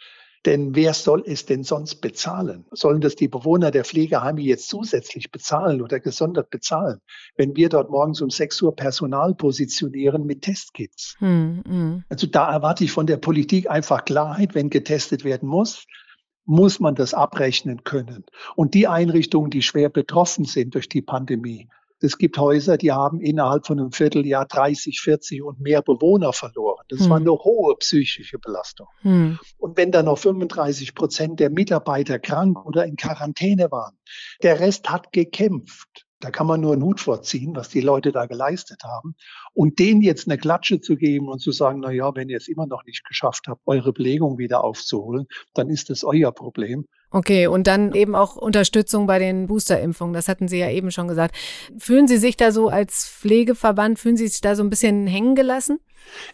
Denn 0.47 0.75
wer 0.75 0.93
soll 0.93 1.23
es 1.27 1.47
denn 1.47 1.65
sonst 1.65 1.97
bezahlen? 1.97 2.67
Sollen 2.71 3.01
das 3.01 3.17
die 3.17 3.29
Bewohner 3.29 3.71
der 3.71 3.85
Pflegeheime 3.85 4.43
jetzt 4.43 4.69
zusätzlich 4.69 5.31
bezahlen 5.31 5.81
oder 5.81 6.01
gesondert 6.01 6.51
bezahlen, 6.51 7.01
wenn 7.37 7.57
wir 7.57 7.71
dort 7.71 7.91
morgens 7.91 8.21
um 8.21 8.29
6 8.29 8.61
Uhr 8.61 8.77
Personal 8.77 9.35
positionieren 9.35 10.27
mit 10.27 10.43
Testkits? 10.43 11.17
Hm, 11.19 11.63
hm. 11.67 12.05
Also 12.11 12.27
da 12.27 12.53
erwarte 12.53 12.85
ich 12.85 12.93
von 12.93 13.07
der 13.07 13.17
Politik 13.17 13.71
einfach 13.71 14.05
Klarheit, 14.05 14.55
wenn 14.55 14.69
getestet 14.69 15.25
werden 15.25 15.49
muss 15.49 15.87
muss 16.45 16.81
man 16.81 16.95
das 16.95 17.15
abrechnen 17.15 17.85
können. 17.85 18.25
Und 18.57 18.75
die 18.75 18.87
Einrichtungen, 18.87 19.51
die 19.51 19.63
schwer 19.63 19.89
betroffen 19.89 20.45
sind 20.45 20.75
durch 20.75 20.89
die 20.89 21.03
Pandemie, 21.03 21.69
es 22.05 22.19
gibt 22.19 22.37
Häuser, 22.39 22.77
die 22.77 22.93
haben 22.93 23.21
innerhalb 23.21 23.67
von 23.67 23.81
einem 23.81 23.93
Vierteljahr 23.93 24.47
30, 24.47 25.01
40 25.01 25.43
und 25.43 25.61
mehr 25.61 25.83
Bewohner 25.83 26.33
verloren. 26.33 26.85
Das 26.89 27.01
hm. 27.01 27.11
war 27.11 27.17
eine 27.17 27.33
hohe 27.33 27.75
psychische 27.77 28.39
Belastung. 28.39 28.89
Hm. 29.01 29.39
Und 29.59 29.77
wenn 29.77 29.91
dann 29.91 30.05
noch 30.05 30.19
35 30.19 30.95
Prozent 30.95 31.41
der 31.41 31.51
Mitarbeiter 31.51 32.19
krank 32.19 32.65
oder 32.65 32.85
in 32.85 32.97
Quarantäne 32.97 33.71
waren, 33.71 33.97
der 34.43 34.61
Rest 34.61 34.91
hat 34.91 35.13
gekämpft. 35.13 36.04
Da 36.25 36.31
kann 36.31 36.47
man 36.47 36.63
nur 36.63 36.73
einen 36.73 36.83
Hut 36.83 37.01
vorziehen, 37.01 37.55
was 37.55 37.69
die 37.69 37.83
Leute 37.83 38.11
da 38.11 38.25
geleistet 38.25 38.83
haben. 38.83 39.15
Und 39.53 39.79
denen 39.79 40.01
jetzt 40.01 40.27
eine 40.27 40.39
Klatsche 40.39 40.81
zu 40.81 40.97
geben 40.97 41.29
und 41.29 41.41
zu 41.41 41.53
sagen, 41.53 41.81
na 41.81 41.91
ja, 41.91 42.15
wenn 42.15 42.31
ihr 42.31 42.39
es 42.39 42.49
immer 42.49 42.67
noch 42.67 42.83
nicht 42.87 43.05
geschafft 43.05 43.45
habt, 43.47 43.61
eure 43.67 43.93
Belegung 43.93 44.39
wieder 44.39 44.65
aufzuholen, 44.65 45.27
dann 45.53 45.69
ist 45.69 45.91
das 45.91 46.03
euer 46.03 46.33
Problem. 46.33 46.87
Okay, 47.11 47.47
und 47.47 47.67
dann 47.67 47.93
eben 47.93 48.15
auch 48.15 48.37
Unterstützung 48.37 49.07
bei 49.07 49.19
den 49.19 49.49
Boosterimpfungen. 49.49 50.15
Das 50.15 50.27
hatten 50.27 50.49
Sie 50.49 50.59
ja 50.59 50.71
eben 50.71 50.91
schon 50.91 51.09
gesagt. 51.09 51.37
Fühlen 51.79 52.09
Sie 52.09 52.17
sich 52.17 52.39
da 52.39 52.53
so 52.53 52.69
als 52.71 53.07
Pflegeverband, 53.07 53.99
fühlen 53.99 54.17
Sie 54.17 54.27
sich 54.27 54.41
da 54.41 54.57
so 54.57 54.63
ein 54.63 54.71
bisschen 54.71 55.07
hängen 55.07 55.35
gelassen? 55.35 55.79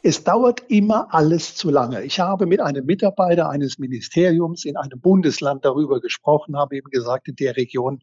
Es 0.04 0.22
dauert 0.22 0.62
immer 0.68 1.12
alles 1.12 1.56
zu 1.56 1.70
lange. 1.70 2.04
Ich 2.04 2.20
habe 2.20 2.46
mit 2.46 2.60
einem 2.60 2.86
Mitarbeiter 2.86 3.50
eines 3.50 3.80
Ministeriums 3.80 4.64
in 4.64 4.76
einem 4.76 5.00
Bundesland 5.00 5.64
darüber 5.64 6.00
gesprochen, 6.00 6.56
habe 6.56 6.76
eben 6.76 6.90
gesagt, 6.90 7.26
in 7.26 7.34
der 7.34 7.56
Region 7.56 8.00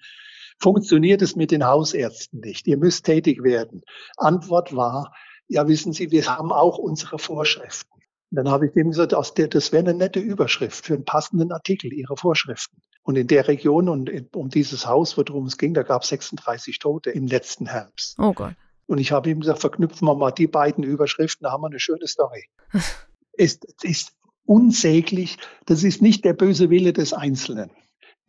funktioniert 0.59 1.21
es 1.21 1.35
mit 1.35 1.51
den 1.51 1.65
Hausärzten 1.65 2.39
nicht. 2.39 2.67
Ihr 2.67 2.77
müsst 2.77 3.05
tätig 3.05 3.43
werden. 3.43 3.83
Antwort 4.17 4.75
war, 4.75 5.13
ja, 5.47 5.67
wissen 5.67 5.93
Sie, 5.93 6.11
wir 6.11 6.25
haben 6.25 6.51
auch 6.51 6.77
unsere 6.77 7.19
Vorschriften. 7.19 7.91
dann 8.31 8.49
habe 8.49 8.67
ich 8.67 8.73
dem 8.73 8.89
gesagt, 8.89 9.13
das 9.13 9.71
wäre 9.71 9.83
eine 9.83 9.93
nette 9.93 10.19
Überschrift 10.19 10.85
für 10.85 10.95
einen 10.95 11.05
passenden 11.05 11.51
Artikel, 11.51 11.93
Ihre 11.93 12.17
Vorschriften. 12.17 12.81
Und 13.03 13.15
in 13.15 13.27
der 13.27 13.47
Region 13.47 13.87
und 13.87 14.11
um 14.35 14.49
dieses 14.49 14.85
Haus, 14.85 15.17
worum 15.17 15.45
es 15.45 15.57
ging, 15.57 15.73
da 15.73 15.83
gab 15.83 16.01
es 16.01 16.09
36 16.09 16.77
Tote 16.79 17.09
im 17.11 17.27
letzten 17.27 17.67
Herbst. 17.67 18.17
Oh 18.19 18.33
Gott. 18.33 18.53
Und 18.85 18.97
ich 18.97 19.11
habe 19.13 19.29
ihm 19.29 19.39
gesagt, 19.39 19.59
verknüpfen 19.59 20.07
wir 20.07 20.15
mal 20.15 20.31
die 20.31 20.47
beiden 20.47 20.83
Überschriften, 20.83 21.45
da 21.45 21.51
haben 21.51 21.61
wir 21.61 21.67
eine 21.67 21.79
schöne 21.79 22.07
Story. 22.07 22.49
es 23.37 23.59
ist 23.83 24.13
unsäglich, 24.45 25.37
das 25.65 25.83
ist 25.83 26.01
nicht 26.01 26.25
der 26.25 26.33
böse 26.33 26.69
Wille 26.69 26.91
des 26.93 27.13
Einzelnen. 27.13 27.69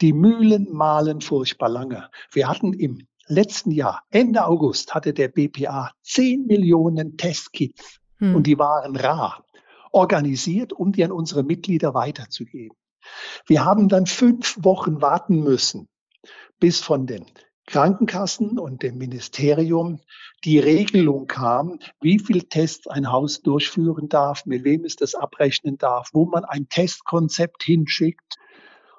Die 0.00 0.12
Mühlen 0.12 0.72
mahlen 0.72 1.20
furchtbar 1.20 1.68
lange. 1.68 2.08
Wir 2.30 2.48
hatten 2.48 2.72
im 2.72 3.06
letzten 3.26 3.70
Jahr, 3.70 4.02
Ende 4.10 4.46
August, 4.46 4.94
hatte 4.94 5.12
der 5.12 5.28
BPA 5.28 5.92
10 6.02 6.46
Millionen 6.46 7.16
Testkits 7.16 7.98
hm. 8.18 8.36
und 8.36 8.46
die 8.46 8.58
waren 8.58 8.96
rar 8.96 9.44
organisiert, 9.92 10.72
um 10.72 10.92
die 10.92 11.04
an 11.04 11.12
unsere 11.12 11.42
Mitglieder 11.42 11.94
weiterzugeben. 11.94 12.76
Wir 13.46 13.64
haben 13.64 13.88
dann 13.88 14.06
fünf 14.06 14.56
Wochen 14.62 15.00
warten 15.00 15.42
müssen, 15.42 15.88
bis 16.60 16.80
von 16.80 17.06
den 17.06 17.24
Krankenkassen 17.66 18.58
und 18.58 18.82
dem 18.82 18.96
Ministerium 18.96 20.00
die 20.44 20.58
Regelung 20.58 21.26
kam, 21.26 21.78
wie 22.00 22.18
viel 22.18 22.42
Tests 22.42 22.86
ein 22.86 23.10
Haus 23.10 23.42
durchführen 23.42 24.08
darf, 24.08 24.46
mit 24.46 24.64
wem 24.64 24.84
es 24.84 24.96
das 24.96 25.14
abrechnen 25.14 25.76
darf, 25.76 26.10
wo 26.12 26.24
man 26.24 26.44
ein 26.44 26.68
Testkonzept 26.68 27.62
hinschickt, 27.62 28.36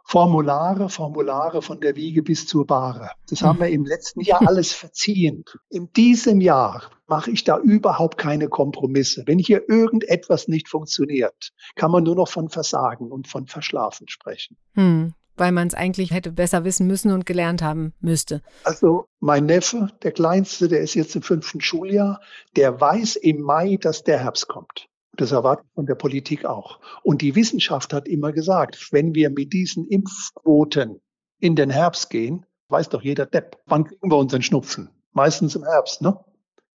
Formulare, 0.10 0.90
Formulare 0.90 1.62
von 1.62 1.82
der 1.82 1.96
Wiege 1.96 2.24
bis 2.24 2.48
zur 2.48 2.66
Bahre. 2.66 3.12
Das 3.30 3.44
haben 3.44 3.60
wir 3.60 3.68
im 3.68 3.86
letzten 3.86 4.22
Jahr 4.22 4.42
alles 4.48 4.74
verziehen. 4.74 5.46
In 5.70 5.94
diesem 5.94 6.42
Jahr 6.42 6.90
mache 7.06 7.30
ich 7.30 7.44
da 7.44 7.60
überhaupt 7.60 8.18
keine 8.18 8.50
Kompromisse. 8.50 9.22
Wenn 9.28 9.38
hier 9.38 9.70
irgendetwas 9.70 10.48
nicht 10.48 10.68
funktioniert, 10.68 11.52
kann 11.76 11.92
man 11.92 12.06
nur 12.06 12.16
noch 12.16 12.28
von 12.28 12.50
Versagen 12.50 13.12
und 13.12 13.28
von 13.28 13.46
Verschlafen 13.46 14.08
sprechen. 14.08 14.58
Hm, 14.74 15.14
weil 15.38 15.52
man 15.52 15.68
es 15.68 15.76
eigentlich 15.76 16.10
hätte 16.10 16.32
besser 16.32 16.64
wissen 16.64 16.88
müssen 16.88 17.12
und 17.12 17.28
gelernt 17.28 17.62
haben 17.62 17.94
müsste. 18.00 18.42
Also 18.64 19.06
mein 19.20 19.46
Neffe, 19.46 19.90
der 20.02 20.12
Kleinste, 20.12 20.70
der 20.70 20.80
ist 20.80 20.96
jetzt 20.96 21.16
im 21.16 21.22
fünften 21.22 21.62
Schuljahr, 21.62 22.20
der 22.56 22.82
weiß 22.82 23.16
im 23.16 23.42
Mai, 23.42 23.78
dass 23.80 24.04
der 24.04 24.18
Herbst 24.18 24.48
kommt. 24.48 24.89
Das 25.18 25.32
erwartet 25.32 25.68
von 25.76 25.86
der 25.86 25.96
Politik 25.96 26.46
auch. 26.46 26.80
Und 27.04 27.22
die 27.22 27.36
Wissenschaft 27.36 27.94
hat 27.94 28.08
immer 28.08 28.32
gesagt, 28.32 28.90
wenn 28.92 29.16
wir 29.16 29.30
mit 29.30 29.54
diesen 29.54 29.88
Impfquoten 29.88 31.02
in 31.40 31.56
den 31.56 31.70
Herbst 31.70 32.10
gehen, 32.10 32.46
weiß 32.70 32.90
doch 32.90 33.02
jeder 33.02 33.26
Depp, 33.26 33.58
wann 33.66 33.86
kriegen 33.86 34.12
wir 34.12 34.18
unseren 34.18 34.42
Schnupfen? 34.42 34.90
Meistens 35.12 35.56
im 35.56 35.64
Herbst, 35.64 36.02
ne? 36.02 36.18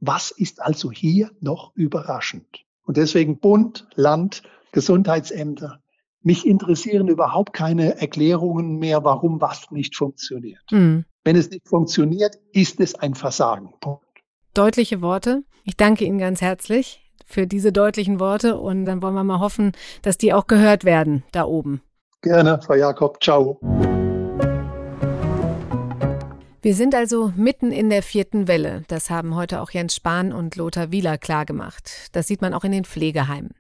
Was 0.00 0.32
ist 0.32 0.60
also 0.60 0.90
hier 0.90 1.30
noch 1.40 1.72
überraschend? 1.76 2.64
Und 2.84 2.96
deswegen 2.96 3.38
Bund, 3.38 3.86
Land, 3.94 4.42
Gesundheitsämter. 4.72 5.80
Mich 6.22 6.46
interessieren 6.46 7.08
überhaupt 7.08 7.52
keine 7.52 8.00
Erklärungen 8.00 8.78
mehr, 8.78 9.04
warum 9.04 9.40
was 9.40 9.70
nicht 9.70 9.94
funktioniert. 9.94 10.64
Mhm. 10.70 11.04
Wenn 11.24 11.36
es 11.36 11.50
nicht 11.50 11.68
funktioniert, 11.68 12.36
ist 12.52 12.80
es 12.80 12.94
ein 12.96 13.14
Versagen. 13.14 13.74
Punkt. 13.80 14.04
Deutliche 14.54 15.02
Worte. 15.02 15.44
Ich 15.64 15.76
danke 15.76 16.04
Ihnen 16.04 16.18
ganz 16.18 16.40
herzlich 16.40 17.01
für 17.32 17.46
diese 17.46 17.72
deutlichen 17.72 18.20
Worte 18.20 18.58
und 18.58 18.84
dann 18.84 19.02
wollen 19.02 19.14
wir 19.14 19.24
mal 19.24 19.40
hoffen, 19.40 19.72
dass 20.02 20.18
die 20.18 20.32
auch 20.32 20.46
gehört 20.46 20.84
werden 20.84 21.24
da 21.32 21.44
oben. 21.44 21.80
Gerne, 22.20 22.60
Frau 22.62 22.74
Jakob. 22.74 23.22
Ciao. 23.22 23.58
Wir 26.64 26.76
sind 26.76 26.94
also 26.94 27.32
mitten 27.34 27.72
in 27.72 27.90
der 27.90 28.04
vierten 28.04 28.46
Welle. 28.46 28.84
Das 28.86 29.10
haben 29.10 29.34
heute 29.34 29.60
auch 29.60 29.72
Jens 29.72 29.96
Spahn 29.96 30.32
und 30.32 30.54
Lothar 30.54 30.92
Wieler 30.92 31.18
klargemacht. 31.18 31.90
Das 32.12 32.28
sieht 32.28 32.40
man 32.40 32.54
auch 32.54 32.62
in 32.62 32.70
den 32.70 32.84
Pflegeheimen. 32.84 33.50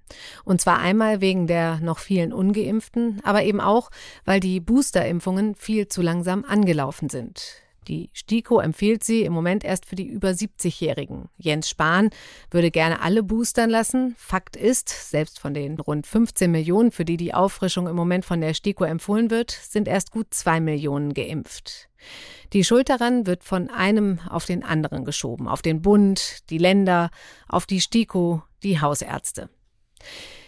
Und 0.44 0.60
zwar 0.60 0.78
einmal 0.78 1.20
wegen 1.20 1.48
der 1.48 1.80
noch 1.80 1.98
vielen 1.98 2.32
Ungeimpften, 2.32 3.20
aber 3.24 3.42
eben 3.42 3.60
auch, 3.60 3.90
weil 4.24 4.38
die 4.38 4.60
Boosterimpfungen 4.60 5.56
viel 5.56 5.88
zu 5.88 6.00
langsam 6.00 6.44
angelaufen 6.44 7.08
sind. 7.08 7.62
Die 7.88 8.10
STIKO 8.12 8.60
empfiehlt 8.60 9.02
sie 9.02 9.22
im 9.22 9.32
Moment 9.32 9.64
erst 9.64 9.86
für 9.86 9.96
die 9.96 10.06
über 10.06 10.28
70-Jährigen. 10.28 11.28
Jens 11.36 11.68
Spahn 11.68 12.10
würde 12.50 12.70
gerne 12.70 13.00
alle 13.00 13.22
boostern 13.22 13.70
lassen. 13.70 14.14
Fakt 14.18 14.56
ist, 14.56 14.88
selbst 14.88 15.40
von 15.40 15.52
den 15.52 15.78
rund 15.80 16.06
15 16.06 16.50
Millionen, 16.50 16.92
für 16.92 17.04
die 17.04 17.16
die 17.16 17.34
Auffrischung 17.34 17.88
im 17.88 17.96
Moment 17.96 18.24
von 18.24 18.40
der 18.40 18.54
STIKO 18.54 18.84
empfohlen 18.84 19.30
wird, 19.30 19.50
sind 19.50 19.88
erst 19.88 20.12
gut 20.12 20.28
zwei 20.30 20.60
Millionen 20.60 21.12
geimpft. 21.12 21.88
Die 22.52 22.64
Schuld 22.64 22.88
daran 22.88 23.26
wird 23.26 23.44
von 23.44 23.70
einem 23.70 24.20
auf 24.28 24.44
den 24.44 24.62
anderen 24.62 25.04
geschoben, 25.04 25.48
auf 25.48 25.62
den 25.62 25.82
Bund, 25.82 26.48
die 26.50 26.58
Länder, 26.58 27.10
auf 27.48 27.66
die 27.66 27.80
STIKO, 27.80 28.42
die 28.62 28.80
Hausärzte. 28.80 29.48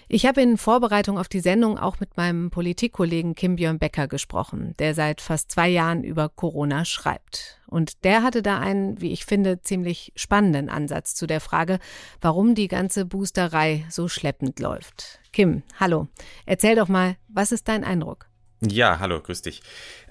Ich 0.09 0.27
habe 0.27 0.43
in 0.43 0.59
Vorbereitung 0.59 1.19
auf 1.19 1.29
die 1.29 1.41
Sendung 1.41 1.79
auch 1.79 1.99
mit 1.99 2.17
meinem 2.17 2.51
Politikkollegen 2.51 3.35
Kim 3.35 3.57
Björn 3.57 3.79
Becker 3.79 4.07
gesprochen, 4.07 4.75
der 4.79 4.95
seit 4.95 5.21
fast 5.21 5.51
zwei 5.51 5.69
Jahren 5.69 6.05
über 6.05 6.29
Corona 6.29 6.85
schreibt. 6.85 7.61
Und 7.67 8.05
der 8.05 8.23
hatte 8.23 8.43
da 8.43 8.59
einen, 8.59 9.01
wie 9.01 9.13
ich 9.13 9.25
finde, 9.25 9.63
ziemlich 9.63 10.13
spannenden 10.15 10.69
Ansatz 10.69 11.15
zu 11.15 11.27
der 11.27 11.41
Frage, 11.41 11.79
warum 12.21 12.55
die 12.55 12.69
ganze 12.69 13.07
Boosterei 13.07 13.85
so 13.89 14.09
schleppend 14.09 14.61
läuft. 14.61 15.21
Kim, 15.33 15.63
hallo. 15.81 16.09
Erzähl 16.47 16.77
doch 16.77 16.89
mal, 16.89 17.17
was 17.29 17.51
ist 17.51 17.69
dein 17.69 17.83
Eindruck? 17.83 18.29
Ja, 18.71 18.99
hallo, 18.99 19.21
grüß 19.21 19.43
dich. 19.43 19.63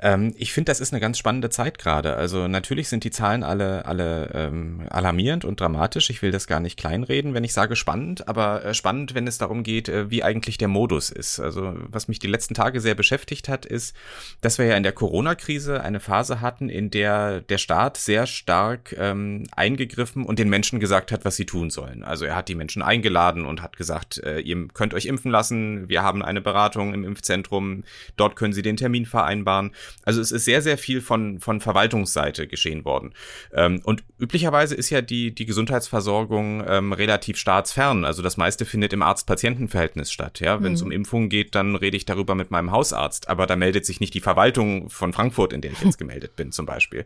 Ähm, 0.03 0.33
ich 0.37 0.51
finde, 0.51 0.69
das 0.69 0.79
ist 0.79 0.91
eine 0.91 0.99
ganz 0.99 1.17
spannende 1.17 1.49
Zeit 1.49 1.77
gerade. 1.77 2.15
Also 2.15 2.47
natürlich 2.47 2.89
sind 2.89 3.03
die 3.03 3.09
Zahlen 3.09 3.41
alle, 3.41 3.85
alle 3.85 4.29
ähm, 4.33 4.81
alarmierend 4.89 5.45
und 5.45 5.59
dramatisch. 5.59 6.09
Ich 6.09 6.21
will 6.21 6.31
das 6.31 6.45
gar 6.45 6.59
nicht 6.59 6.77
kleinreden, 6.77 7.33
wenn 7.33 7.45
ich 7.45 7.53
sage 7.53 7.75
spannend, 7.75 8.27
aber 8.27 8.65
äh, 8.65 8.73
spannend, 8.73 9.15
wenn 9.15 9.27
es 9.27 9.37
darum 9.37 9.63
geht, 9.63 9.87
äh, 9.87 10.11
wie 10.11 10.23
eigentlich 10.23 10.57
der 10.57 10.67
Modus 10.67 11.09
ist. 11.09 11.39
Also 11.39 11.73
was 11.87 12.09
mich 12.09 12.19
die 12.19 12.27
letzten 12.27 12.53
Tage 12.53 12.81
sehr 12.81 12.95
beschäftigt 12.95 13.47
hat, 13.47 13.65
ist, 13.65 13.95
dass 14.41 14.57
wir 14.57 14.65
ja 14.65 14.75
in 14.75 14.83
der 14.83 14.91
Corona-Krise 14.91 15.81
eine 15.81 16.01
Phase 16.01 16.41
hatten, 16.41 16.69
in 16.69 16.91
der 16.91 17.39
der 17.39 17.57
Staat 17.57 17.97
sehr 17.97 18.27
stark 18.27 18.93
ähm, 18.99 19.45
eingegriffen 19.55 20.25
und 20.25 20.37
den 20.37 20.49
Menschen 20.49 20.81
gesagt 20.81 21.11
hat, 21.11 21.23
was 21.23 21.37
sie 21.37 21.45
tun 21.45 21.69
sollen. 21.69 22.03
Also 22.03 22.25
er 22.25 22.35
hat 22.35 22.49
die 22.49 22.55
Menschen 22.55 22.81
eingeladen 22.81 23.45
und 23.45 23.61
hat 23.61 23.77
gesagt, 23.77 24.17
äh, 24.17 24.39
ihr 24.39 24.67
könnt 24.73 24.93
euch 24.93 25.05
impfen 25.05 25.31
lassen, 25.31 25.87
wir 25.87 26.03
haben 26.03 26.21
eine 26.21 26.41
Beratung 26.41 26.93
im 26.93 27.05
Impfzentrum, 27.05 27.83
dort 28.17 28.35
können 28.43 28.53
Sie 28.53 28.61
den 28.61 28.75
Termin 28.75 29.05
vereinbaren. 29.05 29.71
Also 30.03 30.19
es 30.19 30.33
ist 30.33 30.43
sehr, 30.43 30.61
sehr 30.61 30.77
viel 30.77 30.99
von, 30.99 31.39
von 31.39 31.61
Verwaltungsseite 31.61 32.45
geschehen 32.45 32.83
worden. 32.83 33.13
Ähm, 33.53 33.79
und 33.85 34.03
üblicherweise 34.19 34.75
ist 34.75 34.89
ja 34.89 35.01
die, 35.01 35.33
die 35.33 35.45
Gesundheitsversorgung 35.45 36.61
ähm, 36.67 36.91
relativ 36.91 37.37
staatsfern. 37.37 38.03
Also 38.03 38.21
das 38.21 38.35
meiste 38.35 38.65
findet 38.65 38.91
im 38.91 39.01
Arzt-Patienten-Verhältnis 39.01 40.11
statt. 40.11 40.41
Ja, 40.41 40.61
wenn 40.61 40.73
es 40.73 40.81
mhm. 40.81 40.87
um 40.87 40.91
Impfungen 40.91 41.29
geht, 41.29 41.55
dann 41.55 41.77
rede 41.77 41.95
ich 41.95 42.03
darüber 42.03 42.35
mit 42.35 42.51
meinem 42.51 42.71
Hausarzt. 42.71 43.29
Aber 43.29 43.47
da 43.47 43.55
meldet 43.55 43.85
sich 43.85 44.01
nicht 44.01 44.13
die 44.13 44.19
Verwaltung 44.19 44.89
von 44.89 45.13
Frankfurt, 45.13 45.53
in 45.53 45.61
der 45.61 45.71
ich 45.71 45.79
jetzt 45.79 45.97
gemeldet 45.97 46.35
bin, 46.35 46.51
zum 46.51 46.65
Beispiel. 46.65 47.05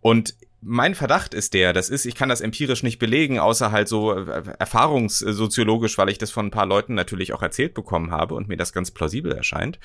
Und 0.00 0.34
mein 0.62 0.94
Verdacht 0.94 1.32
ist 1.32 1.54
der, 1.54 1.72
das 1.72 1.88
ist, 1.88 2.04
ich 2.04 2.14
kann 2.14 2.28
das 2.28 2.40
empirisch 2.40 2.82
nicht 2.82 2.98
belegen, 2.98 3.38
außer 3.38 3.72
halt 3.72 3.88
so 3.88 4.12
äh, 4.12 4.42
erfahrungssoziologisch, 4.58 5.96
weil 5.96 6.10
ich 6.10 6.18
das 6.18 6.30
von 6.30 6.46
ein 6.46 6.50
paar 6.50 6.66
Leuten 6.66 6.94
natürlich 6.94 7.32
auch 7.32 7.42
erzählt 7.42 7.72
bekommen 7.72 8.10
habe 8.10 8.34
und 8.34 8.48
mir 8.48 8.56
das 8.56 8.72
ganz 8.72 8.90
plausibel 8.90 9.32
erscheint, 9.32 9.78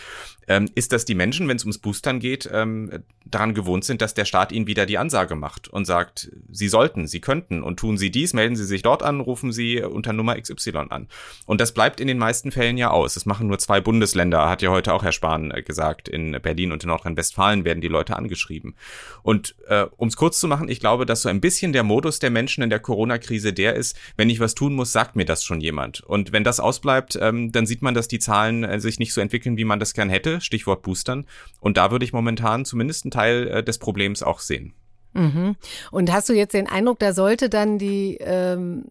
ähm, 0.47 0.69
ist, 0.75 0.91
dass 0.91 1.05
die 1.05 1.15
Menschen, 1.15 1.47
wenn 1.47 1.57
es 1.57 1.63
ums 1.63 1.77
Boostern 1.77 2.19
geht, 2.19 2.49
ähm, 2.51 2.91
daran 3.25 3.53
gewohnt 3.53 3.85
sind, 3.85 4.01
dass 4.01 4.13
der 4.13 4.25
Staat 4.25 4.51
ihnen 4.51 4.67
wieder 4.67 4.85
die 4.85 4.97
Ansage 4.97 5.35
macht 5.35 5.67
und 5.67 5.85
sagt, 5.85 6.31
sie 6.51 6.67
sollten, 6.67 7.07
sie 7.07 7.21
könnten 7.21 7.63
und 7.63 7.79
tun 7.79 7.97
sie 7.97 8.11
dies, 8.11 8.33
melden 8.33 8.55
sie 8.55 8.65
sich 8.65 8.81
dort 8.81 9.01
an, 9.01 9.21
rufen 9.21 9.51
sie 9.51 9.81
unter 9.81 10.13
Nummer 10.13 10.39
XY 10.39 10.87
an. 10.89 11.07
Und 11.45 11.61
das 11.61 11.73
bleibt 11.73 11.99
in 11.99 12.07
den 12.07 12.17
meisten 12.17 12.51
Fällen 12.51 12.77
ja 12.77 12.91
aus. 12.91 13.15
Das 13.15 13.25
machen 13.25 13.47
nur 13.47 13.59
zwei 13.59 13.81
Bundesländer, 13.81 14.49
hat 14.49 14.61
ja 14.61 14.69
heute 14.69 14.93
auch 14.93 15.03
Herr 15.03 15.11
Spahn 15.11 15.51
äh, 15.51 15.63
gesagt. 15.63 16.09
In 16.09 16.33
Berlin 16.41 16.71
und 16.71 16.83
in 16.83 16.89
Nordrhein-Westfalen 16.89 17.65
werden 17.65 17.81
die 17.81 17.87
Leute 17.87 18.15
angeschrieben. 18.15 18.75
Und 19.23 19.55
äh, 19.67 19.85
um 19.95 20.09
es 20.09 20.17
kurz 20.17 20.39
zu 20.39 20.47
machen, 20.47 20.64
machen. 20.65 20.71
Ich 20.71 20.79
glaube, 20.79 21.05
dass 21.05 21.21
so 21.21 21.29
ein 21.29 21.41
bisschen 21.41 21.73
der 21.73 21.83
Modus 21.83 22.19
der 22.19 22.29
Menschen 22.29 22.63
in 22.63 22.69
der 22.69 22.79
Corona-Krise 22.79 23.53
der 23.53 23.75
ist, 23.75 23.97
wenn 24.17 24.29
ich 24.29 24.39
was 24.39 24.55
tun 24.55 24.73
muss, 24.73 24.91
sagt 24.91 25.15
mir 25.15 25.25
das 25.25 25.43
schon 25.43 25.61
jemand. 25.61 26.01
Und 26.01 26.31
wenn 26.31 26.43
das 26.43 26.59
ausbleibt, 26.59 27.17
ähm, 27.21 27.51
dann 27.51 27.65
sieht 27.65 27.81
man, 27.81 27.93
dass 27.93 28.07
die 28.07 28.19
Zahlen 28.19 28.63
äh, 28.63 28.79
sich 28.79 28.99
nicht 28.99 29.13
so 29.13 29.21
entwickeln, 29.21 29.57
wie 29.57 29.65
man 29.65 29.79
das 29.79 29.93
gern 29.93 30.09
hätte. 30.09 30.41
Stichwort 30.41 30.81
Boostern. 30.81 31.25
Und 31.59 31.77
da 31.77 31.91
würde 31.91 32.05
ich 32.05 32.13
momentan 32.13 32.65
zumindest 32.65 33.05
einen 33.05 33.11
Teil 33.11 33.47
äh, 33.47 33.63
des 33.63 33.77
Problems 33.77 34.23
auch 34.23 34.39
sehen. 34.39 34.73
Mhm. 35.13 35.55
Und 35.91 36.11
hast 36.11 36.29
du 36.29 36.33
jetzt 36.33 36.53
den 36.53 36.67
Eindruck, 36.67 36.99
da 36.99 37.13
sollte 37.13 37.49
dann 37.49 37.77
die 37.77 38.17
ähm, 38.19 38.85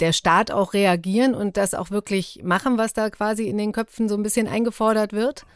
der 0.00 0.12
Staat 0.12 0.50
auch 0.50 0.74
reagieren 0.74 1.32
und 1.32 1.56
das 1.56 1.74
auch 1.74 1.90
wirklich 1.90 2.40
machen, 2.42 2.76
was 2.76 2.92
da 2.92 3.08
quasi 3.08 3.48
in 3.48 3.56
den 3.56 3.70
Köpfen 3.70 4.08
so 4.08 4.16
ein 4.16 4.24
bisschen 4.24 4.48
eingefordert 4.48 5.12
wird? 5.12 5.46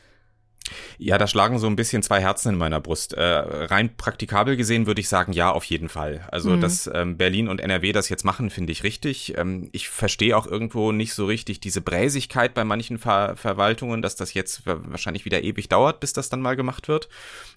Ja, 0.99 1.19
da 1.19 1.27
schlagen 1.27 1.59
so 1.59 1.67
ein 1.67 1.77
bisschen 1.77 2.03
zwei 2.03 2.21
Herzen 2.21 2.51
in 2.51 2.59
meiner 2.59 2.81
Brust. 2.81 3.15
Äh, 3.15 3.23
rein 3.23 3.97
praktikabel 3.97 4.57
gesehen 4.57 4.87
würde 4.87 5.01
ich 5.01 5.09
sagen, 5.09 5.33
ja, 5.33 5.51
auf 5.51 5.65
jeden 5.65 5.89
Fall. 5.89 6.27
Also, 6.31 6.51
mhm. 6.51 6.61
dass 6.61 6.91
ähm, 6.93 7.17
Berlin 7.17 7.49
und 7.49 7.61
NRW 7.61 7.93
das 7.93 8.09
jetzt 8.09 8.25
machen, 8.25 8.51
finde 8.51 8.73
ich 8.73 8.83
richtig. 8.83 9.37
Ähm, 9.37 9.69
ich 9.73 9.89
verstehe 9.89 10.37
auch 10.37 10.47
irgendwo 10.47 10.93
nicht 10.93 11.15
so 11.15 11.27
richtig 11.27 11.61
diese 11.61 11.81
Bräsigkeit 11.81 12.55
bei 12.55 12.65
manchen 12.65 12.99
Ver 12.99 13.37
Verwaltungen, 13.37 14.03
dass 14.03 14.17
das 14.17 14.35
jetzt 14.35 14.63
wahrscheinlich 14.65 15.25
wieder 15.25 15.43
ewig 15.43 15.69
dauert, 15.69 16.01
bis 16.01 16.13
das 16.13 16.29
dann 16.29 16.41
mal 16.41 16.57
gemacht 16.57 16.89
wird. 16.89 17.09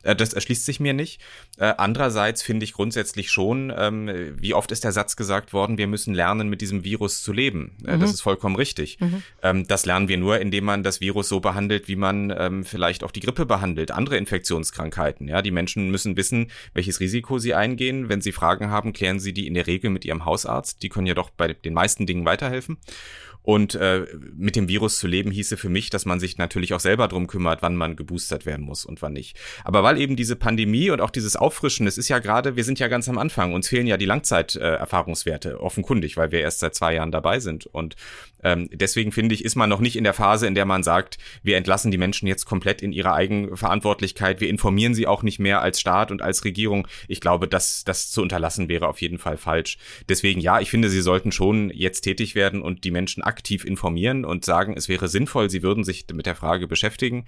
Äh, 0.04 0.15
das 0.15 0.34
erschließt 0.34 0.65
sich 0.65 0.80
mir 0.80 0.93
nicht. 0.93 1.21
Äh, 1.58 1.74
andererseits 1.78 2.41
finde 2.41 2.63
ich 2.63 2.74
grundsätzlich 2.74 3.32
schon, 3.32 3.74
ähm, 3.76 4.10
wie 4.38 4.54
oft 4.54 4.71
ist 4.71 4.84
der 4.84 4.91
Satz 4.91 5.15
gesagt 5.15 5.54
worden, 5.54 5.78
wir 5.78 5.88
müssen 5.88 6.13
lernen, 6.13 6.50
mit 6.50 6.62
diesem 6.62 6.84
Virus 6.84 7.24
zu 7.24 7.34
leben. 7.34 7.78
Äh, 7.86 7.95
mhm. 7.95 8.02
Das 8.02 8.13
ist 8.13 8.21
vollkommen 8.21 8.56
richtig. 8.56 9.00
Mhm. 9.00 9.24
Ähm, 9.41 9.67
das 9.67 9.86
lernen 9.86 10.08
wir 10.08 10.17
nur, 10.17 10.39
indem 10.39 10.65
man 10.65 10.84
das 10.84 11.02
Virus 11.02 11.30
so 11.30 11.39
behandelt, 11.39 11.88
wie 11.88 11.95
man 11.95 12.34
ähm, 12.38 12.63
vielleicht 13.01 13.03
auch 13.03 13.11
die 13.11 13.19
Grippe 13.19 13.45
behandelt, 13.45 13.91
andere 13.91 14.17
Infektionskrankheiten. 14.17 15.27
Ja, 15.27 15.41
die 15.41 15.51
Menschen 15.51 15.89
müssen 15.89 16.15
wissen, 16.17 16.51
welches 16.73 16.99
Risiko 16.99 17.39
sie 17.39 17.53
eingehen. 17.53 18.09
Wenn 18.09 18.21
sie 18.21 18.31
Fragen 18.31 18.69
haben, 18.69 18.93
klären 18.93 19.19
sie 19.19 19.33
die 19.33 19.47
in 19.47 19.53
der 19.53 19.67
Regel 19.67 19.89
mit 19.89 20.05
ihrem 20.05 20.25
Hausarzt. 20.25 20.81
Die 20.83 20.89
können 20.89 21.07
ja 21.07 21.13
doch 21.13 21.29
bei 21.29 21.53
den 21.53 21.73
meisten 21.73 22.05
Dingen 22.05 22.25
weiterhelfen. 22.25 22.77
Und 23.43 23.75
äh, 23.75 24.06
mit 24.36 24.56
dem 24.56 24.67
Virus 24.67 24.99
zu 24.99 25.08
leben 25.08 25.32
hieße 25.32 25.58
für 25.58 25.69
mich, 25.69 25.89
dass 25.89 26.06
man 26.06 26.19
sich 26.19 26.38
natürlich 26.38 26.73
auch 26.73 26.80
selber 26.80 27.08
drum 27.08 27.27
kümmert, 27.27 27.62
wann 27.62 27.75
man 27.75 27.95
geboostert 27.95 28.45
werden 28.45 28.65
muss 28.65 28.86
und 28.86 29.01
wann 29.01 29.13
nicht. 29.13 29.38
Aber 29.63 29.84
weil 29.84 29.99
eben 29.99 30.15
diese 30.15 30.36
Pandemie 30.36 30.91
und 30.91 31.01
auch 31.01 31.10
dieses 31.10 31.36
Auffrischen, 31.36 31.86
das 31.86 31.97
ist 31.97 32.10
ja 32.10 32.19
gerade, 32.19 32.56
wir 32.56 32.63
sind 32.63 32.80
ja 32.80 32.88
ganz 32.88 33.10
am 33.10 33.17
Anfang, 33.17 33.54
uns 33.54 33.67
fehlen 33.67 33.88
ja 33.88 33.97
die 33.97 34.06
Langzeiterfahrungswerte, 34.06 35.51
äh, 35.51 35.54
offenkundig, 35.54 36.17
weil 36.17 36.32
wir 36.32 36.41
erst 36.41 36.60
seit 36.60 36.75
zwei 36.75 36.95
Jahren 36.95 37.12
dabei 37.12 37.39
sind. 37.39 37.65
Und 37.65 37.95
ähm, 38.43 38.69
deswegen 38.71 39.12
finde 39.12 39.36
ich, 39.36 39.45
ist 39.45 39.56
man 39.56 39.69
noch 39.69 39.80
nicht 39.80 39.95
in 39.95 40.04
der 40.04 40.13
Phase, 40.13 40.47
in 40.47 40.56
der 40.56 40.65
man 40.65 40.84
sagt, 40.84 41.17
wir 41.43 41.58
entlassen 41.58 41.91
die 41.91 41.97
Menschen 41.97 42.27
jetzt 42.27 42.45
komplett 42.45 42.82
in 42.82 42.91
ihrer 42.91 43.13
Eigenverantwortlichkeit, 43.13 44.41
wir 44.41 44.49
informieren 44.49 44.93
sie 44.93 45.08
auch 45.08 45.23
nicht 45.23 45.39
mehr 45.39 45.62
als 45.62 45.80
Staat 45.80 46.12
und 46.12 46.21
als 46.21 46.43
Regierung. 46.43 46.88
Ich 47.08 47.21
glaube, 47.21 47.47
dass 47.47 47.84
das 47.84 48.12
zu 48.12 48.21
unterlassen 48.21 48.69
wäre 48.69 48.88
auf 48.88 49.01
jeden 49.01 49.17
Fall 49.17 49.38
falsch. 49.38 49.77
Deswegen 50.10 50.41
ja, 50.41 50.60
ich 50.60 50.69
finde, 50.69 50.89
sie 50.89 51.01
sollten 51.01 51.32
schon 51.32 51.69
jetzt 51.71 52.01
tätig 52.01 52.36
werden 52.36 52.62
und 52.62 52.84
die 52.84 52.91
Menschen 52.91 53.23
aktiv 53.32 53.63
informieren 53.63 54.26
und 54.26 54.44
sagen, 54.44 54.74
es 54.76 54.89
wäre 54.89 55.08
sinnvoll, 55.08 55.50
sie 55.50 55.63
würden 55.63 55.86
sich 55.86 56.06
mit 56.13 56.26
der 56.26 56.36
Frage 56.36 56.67
beschäftigen. 56.67 57.26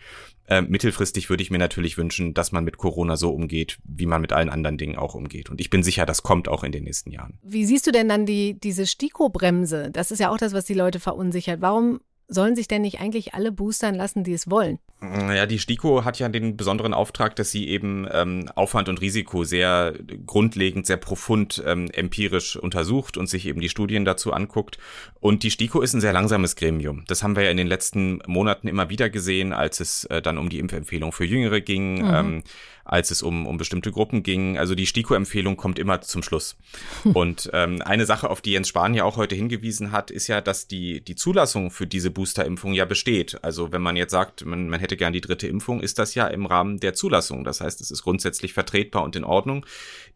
Äh, 0.48 0.62
mittelfristig 0.62 1.30
würde 1.30 1.42
ich 1.42 1.50
mir 1.50 1.58
natürlich 1.58 1.98
wünschen, 1.98 2.34
dass 2.34 2.52
man 2.52 2.66
mit 2.66 2.78
Corona 2.78 3.16
so 3.16 3.32
umgeht, 3.32 3.78
wie 3.86 4.06
man 4.06 4.22
mit 4.22 4.34
allen 4.34 4.50
anderen 4.50 4.78
Dingen 4.78 4.98
auch 4.98 5.16
umgeht. 5.16 5.50
Und 5.50 5.62
ich 5.62 5.70
bin 5.70 5.82
sicher, 5.82 6.06
das 6.06 6.22
kommt 6.22 6.50
auch 6.50 6.66
in 6.66 6.74
den 6.74 6.84
nächsten 6.84 7.12
Jahren. 7.12 7.40
Wie 7.42 7.66
siehst 7.66 7.88
du 7.88 7.92
denn 7.92 8.10
dann 8.10 8.26
die, 8.26 8.60
diese 8.60 8.86
Stiko-Bremse? 8.86 9.90
Das 9.92 10.12
ist 10.12 10.20
ja 10.20 10.30
auch 10.30 10.38
das, 10.38 10.54
was 10.54 10.66
die 10.66 10.74
Leute 10.74 11.00
verunsichert. 11.00 11.62
Warum 11.62 12.02
sollen 12.34 12.56
sich 12.56 12.68
denn 12.68 12.82
nicht 12.82 13.00
eigentlich 13.00 13.34
alle 13.34 13.52
boostern 13.52 13.96
lassen, 13.96 14.24
die 14.24 14.34
es 14.34 14.50
wollen? 14.50 14.80
Ja, 15.02 15.46
die 15.46 15.60
STIKO 15.60 16.06
hat 16.06 16.20
ja 16.20 16.30
den 16.30 16.56
besonderen 16.56 16.94
Auftrag, 16.94 17.36
dass 17.36 17.52
sie 17.52 17.68
eben 17.68 18.08
ähm, 18.12 18.50
Aufwand 18.56 18.88
und 18.88 19.02
Risiko 19.02 19.44
sehr 19.44 19.94
grundlegend, 20.26 20.86
sehr 20.86 20.98
profund 20.98 21.62
ähm, 21.66 21.90
empirisch 21.92 22.56
untersucht 22.56 23.18
und 23.18 23.28
sich 23.28 23.48
eben 23.48 23.60
die 23.60 23.70
Studien 23.70 24.06
dazu 24.06 24.32
anguckt. 24.32 24.78
Und 25.20 25.44
die 25.44 25.52
STIKO 25.52 25.82
ist 25.82 25.94
ein 25.94 26.02
sehr 26.02 26.14
langsames 26.14 26.56
Gremium. 26.56 27.04
Das 27.08 27.22
haben 27.22 27.36
wir 27.36 27.44
ja 27.44 27.52
in 27.52 27.58
den 27.58 27.68
letzten 27.68 28.22
Monaten 28.28 28.68
immer 28.68 28.90
wieder 28.90 29.10
gesehen, 29.10 29.52
als 29.52 29.82
es 29.82 30.06
äh, 30.06 30.22
dann 30.22 30.38
um 30.38 30.50
die 30.50 30.60
Impfempfehlung 30.60 31.12
für 31.12 31.26
Jüngere 31.26 31.60
ging. 31.60 32.06
Mhm. 32.06 32.14
Ähm, 32.14 32.44
als 32.86 33.12
es 33.12 33.22
um, 33.22 33.48
um 33.48 33.58
bestimmte 33.58 33.92
Gruppen 33.92 34.24
ging. 34.24 34.58
Also 34.58 34.76
die 34.76 34.86
STIKO-Empfehlung 34.86 35.58
kommt 35.58 35.80
immer 35.80 36.02
zum 36.02 36.24
Schluss. 36.24 36.58
Und 37.14 37.50
ähm, 37.54 37.82
eine 37.82 38.06
Sache, 38.06 38.30
auf 38.30 38.42
die 38.42 38.52
Jens 38.52 38.68
Spahn 38.68 38.94
ja 38.94 39.04
auch 39.04 39.18
heute 39.18 39.36
hingewiesen 39.36 39.92
hat, 39.92 40.12
ist 40.12 40.28
ja, 40.28 40.42
dass 40.42 40.68
die, 40.68 41.02
die 41.02 41.16
Zulassung 41.16 41.72
für 41.72 41.88
diese 41.88 42.12
Boosterimpfung 42.12 42.74
ja 42.74 42.86
besteht. 42.86 43.44
Also 43.44 43.72
wenn 43.72 43.82
man 43.82 43.96
jetzt 43.96 44.12
sagt, 44.12 44.46
man, 44.46 44.70
man 44.70 44.80
hätte 44.80 44.98
gern 44.98 45.14
die 45.14 45.22
dritte 45.22 45.48
Impfung, 45.48 45.82
ist 45.82 46.00
das 46.00 46.16
ja 46.16 46.28
im 46.28 46.46
Rahmen 46.46 46.80
der 46.80 46.94
Zulassung. 46.94 47.44
Das 47.44 47.62
heißt, 47.62 47.80
es 47.82 47.92
ist 47.92 48.04
grundsätzlich 48.04 48.54
vertretbar 48.54 49.04
und 49.04 49.16
in 49.16 49.24
Ordnung. 49.24 49.66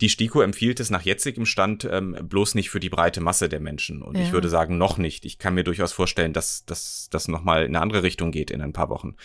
Die 0.02 0.10
STIKO 0.10 0.42
empfiehlt 0.42 0.80
es 0.80 0.90
nach 0.90 1.02
jetzigem 1.04 1.46
Stand 1.46 1.88
ähm, 1.90 2.18
bloß 2.22 2.56
nicht 2.56 2.70
für 2.70 2.80
die 2.80 2.90
breite 2.90 3.22
Masse 3.22 3.50
der 3.50 3.60
Menschen. 3.60 4.02
Und 4.02 4.18
ja. 4.18 4.24
ich 4.24 4.32
würde 4.32 4.50
sagen, 4.50 4.78
noch 4.78 4.98
nicht. 4.98 5.26
Ich 5.26 5.40
kann 5.40 5.54
mir 5.54 5.64
durchaus 5.64 5.94
vorstellen, 5.94 6.34
dass 6.34 6.66
das 6.66 7.28
nochmal 7.28 7.64
in 7.64 7.76
eine 7.76 7.82
andere 7.82 8.04
Richtung 8.04 8.32
geht 8.32 8.52
in 8.52 8.62
ein 8.62 8.74
paar 8.74 8.90
Wochen. 8.90 9.16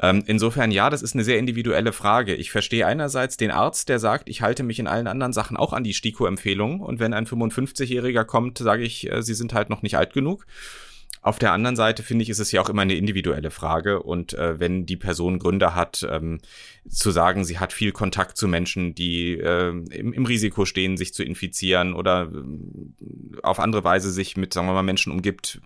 Ähm, 0.00 0.22
insofern 0.26 0.70
ja, 0.70 0.90
das 0.90 1.02
ist 1.02 1.14
eine 1.14 1.24
sehr 1.24 1.38
individuelle 1.38 1.92
Frage. 1.92 2.34
Ich 2.34 2.50
verstehe 2.50 2.86
einerseits 2.86 3.36
den 3.36 3.50
Arzt, 3.50 3.88
der 3.88 3.98
sagt, 3.98 4.28
ich 4.28 4.42
halte 4.42 4.62
mich 4.62 4.78
in 4.78 4.86
allen 4.86 5.06
anderen 5.06 5.32
Sachen 5.32 5.56
auch 5.56 5.72
an 5.72 5.84
die 5.84 5.94
STIKO-Empfehlung 5.94 6.80
und 6.80 7.00
wenn 7.00 7.14
ein 7.14 7.26
55-Jähriger 7.26 8.24
kommt, 8.24 8.58
sage 8.58 8.84
ich, 8.84 9.10
äh, 9.10 9.22
Sie 9.22 9.34
sind 9.34 9.54
halt 9.54 9.70
noch 9.70 9.82
nicht 9.82 9.96
alt 9.96 10.12
genug. 10.12 10.46
Auf 11.20 11.38
der 11.38 11.52
anderen 11.52 11.76
Seite 11.76 12.02
finde 12.02 12.22
ich, 12.22 12.30
ist 12.30 12.38
es 12.38 12.52
ja 12.52 12.60
auch 12.60 12.70
immer 12.70 12.82
eine 12.82 12.94
individuelle 12.94 13.50
Frage. 13.50 14.02
Und 14.02 14.34
äh, 14.34 14.60
wenn 14.60 14.86
die 14.86 14.96
Person 14.96 15.38
Gründe 15.38 15.74
hat, 15.74 16.06
ähm, 16.08 16.38
zu 16.88 17.10
sagen, 17.10 17.44
sie 17.44 17.58
hat 17.58 17.72
viel 17.72 17.92
Kontakt 17.92 18.36
zu 18.36 18.46
Menschen, 18.46 18.94
die 18.94 19.32
äh, 19.32 19.68
im, 19.68 20.12
im 20.12 20.26
Risiko 20.26 20.64
stehen, 20.64 20.96
sich 20.96 21.12
zu 21.12 21.24
infizieren 21.24 21.94
oder 21.94 22.30
äh, 22.32 23.40
auf 23.42 23.58
andere 23.58 23.82
Weise 23.84 24.10
sich 24.12 24.36
mit, 24.36 24.54
sagen 24.54 24.68
wir 24.68 24.74
mal, 24.74 24.82
Menschen 24.82 25.12
umgibt, 25.12 25.60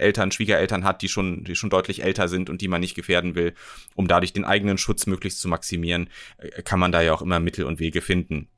Eltern, 0.00 0.32
Schwiegereltern 0.32 0.84
hat, 0.84 1.02
die 1.02 1.08
schon, 1.08 1.44
die 1.44 1.54
schon 1.54 1.70
deutlich 1.70 2.02
älter 2.02 2.28
sind 2.28 2.50
und 2.50 2.60
die 2.60 2.68
man 2.68 2.80
nicht 2.80 2.94
gefährden 2.94 3.34
will, 3.34 3.54
um 3.94 4.08
dadurch 4.08 4.32
den 4.32 4.44
eigenen 4.44 4.78
Schutz 4.78 5.06
möglichst 5.06 5.40
zu 5.40 5.48
maximieren, 5.48 6.08
äh, 6.38 6.62
kann 6.62 6.80
man 6.80 6.92
da 6.92 7.02
ja 7.02 7.12
auch 7.12 7.22
immer 7.22 7.40
Mittel 7.40 7.64
und 7.64 7.80
Wege 7.80 8.00
finden. 8.00 8.48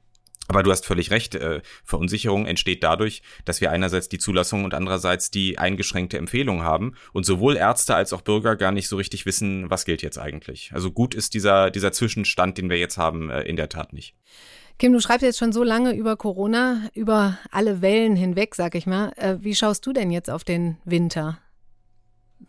Aber 0.48 0.62
du 0.62 0.70
hast 0.70 0.84
völlig 0.84 1.10
recht, 1.10 1.34
äh, 1.34 1.62
Verunsicherung 1.84 2.46
entsteht 2.46 2.82
dadurch, 2.82 3.22
dass 3.44 3.60
wir 3.60 3.70
einerseits 3.70 4.08
die 4.08 4.18
Zulassung 4.18 4.64
und 4.64 4.74
andererseits 4.74 5.30
die 5.30 5.58
eingeschränkte 5.58 6.18
Empfehlung 6.18 6.62
haben 6.62 6.94
und 7.12 7.24
sowohl 7.24 7.56
Ärzte 7.56 7.94
als 7.94 8.12
auch 8.12 8.22
Bürger 8.22 8.56
gar 8.56 8.72
nicht 8.72 8.88
so 8.88 8.96
richtig 8.96 9.24
wissen, 9.24 9.70
was 9.70 9.84
gilt 9.84 10.02
jetzt 10.02 10.18
eigentlich. 10.18 10.70
Also 10.74 10.90
gut 10.90 11.14
ist 11.14 11.34
dieser, 11.34 11.70
dieser 11.70 11.92
Zwischenstand, 11.92 12.58
den 12.58 12.70
wir 12.70 12.78
jetzt 12.78 12.98
haben, 12.98 13.30
äh, 13.30 13.42
in 13.42 13.56
der 13.56 13.68
Tat 13.68 13.92
nicht. 13.92 14.14
Kim, 14.78 14.92
du 14.92 15.00
schreibst 15.00 15.22
jetzt 15.22 15.38
schon 15.38 15.52
so 15.52 15.62
lange 15.62 15.94
über 15.94 16.16
Corona, 16.16 16.88
über 16.94 17.38
alle 17.50 17.82
Wellen 17.82 18.16
hinweg, 18.16 18.54
sag 18.54 18.74
ich 18.74 18.86
mal. 18.86 19.12
Äh, 19.16 19.36
wie 19.40 19.54
schaust 19.54 19.86
du 19.86 19.92
denn 19.92 20.10
jetzt 20.10 20.30
auf 20.30 20.44
den 20.44 20.76
Winter? 20.84 21.38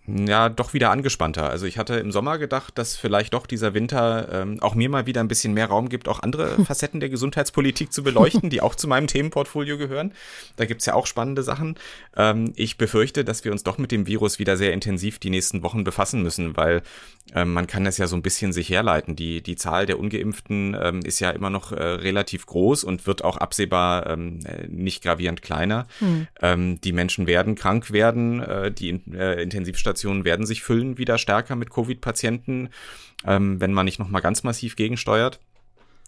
ja, 0.05 0.49
doch 0.49 0.73
wieder 0.73 0.91
angespannter. 0.91 1.49
Also 1.49 1.65
ich 1.65 1.77
hatte 1.77 1.95
im 1.95 2.11
Sommer 2.11 2.37
gedacht, 2.37 2.77
dass 2.77 2.97
vielleicht 2.97 3.33
doch 3.33 3.47
dieser 3.47 3.73
Winter 3.73 4.27
ähm, 4.31 4.57
auch 4.61 4.75
mir 4.75 4.89
mal 4.89 5.05
wieder 5.05 5.21
ein 5.21 5.29
bisschen 5.29 5.53
mehr 5.53 5.67
Raum 5.67 5.87
gibt, 5.87 6.09
auch 6.09 6.19
andere 6.19 6.63
Facetten 6.65 6.99
der 6.99 7.09
Gesundheitspolitik 7.09 7.93
zu 7.93 8.03
beleuchten, 8.03 8.49
die 8.49 8.61
auch 8.61 8.75
zu 8.75 8.87
meinem 8.87 9.07
Themenportfolio 9.07 9.77
gehören. 9.77 10.13
Da 10.57 10.65
gibt's 10.65 10.85
ja 10.85 10.93
auch 10.93 11.07
spannende 11.07 11.41
Sachen. 11.41 11.75
Ähm, 12.17 12.51
ich 12.55 12.77
befürchte, 12.77 13.23
dass 13.23 13.45
wir 13.45 13.53
uns 13.53 13.63
doch 13.63 13.77
mit 13.77 13.91
dem 13.91 14.05
Virus 14.05 14.39
wieder 14.39 14.57
sehr 14.57 14.73
intensiv 14.73 15.19
die 15.19 15.29
nächsten 15.29 15.63
Wochen 15.63 15.85
befassen 15.85 16.21
müssen, 16.21 16.57
weil 16.57 16.81
man 17.45 17.67
kann 17.67 17.83
das 17.83 17.97
ja 17.97 18.07
so 18.07 18.15
ein 18.15 18.21
bisschen 18.21 18.53
sich 18.53 18.69
herleiten. 18.69 19.15
Die, 19.15 19.41
die 19.41 19.55
Zahl 19.55 19.85
der 19.85 19.97
Ungeimpften 19.97 20.77
ähm, 20.79 20.99
ist 20.99 21.19
ja 21.19 21.31
immer 21.31 21.49
noch 21.49 21.71
äh, 21.71 21.81
relativ 21.81 22.45
groß 22.45 22.83
und 22.83 23.07
wird 23.07 23.23
auch 23.23 23.37
absehbar 23.37 24.07
ähm, 24.07 24.39
nicht 24.67 25.01
gravierend 25.01 25.41
kleiner. 25.41 25.87
Hm. 25.99 26.27
Ähm, 26.41 26.81
die 26.81 26.91
Menschen 26.91 27.25
werden 27.25 27.55
krank 27.55 27.91
werden, 27.91 28.41
äh, 28.41 28.71
die 28.71 29.01
äh, 29.13 29.41
Intensivstationen 29.41 29.83
Intensivstationen 29.83 30.25
werden 30.25 30.45
sich 30.45 30.63
füllen 30.63 30.97
wieder 30.97 31.17
stärker 31.17 31.55
mit 31.55 31.69
Covid-Patienten, 31.69 32.69
ähm, 33.25 33.59
wenn 33.59 33.73
man 33.73 33.85
nicht 33.85 33.99
nochmal 33.99 34.21
ganz 34.21 34.43
massiv 34.43 34.75
gegensteuert. 34.75 35.39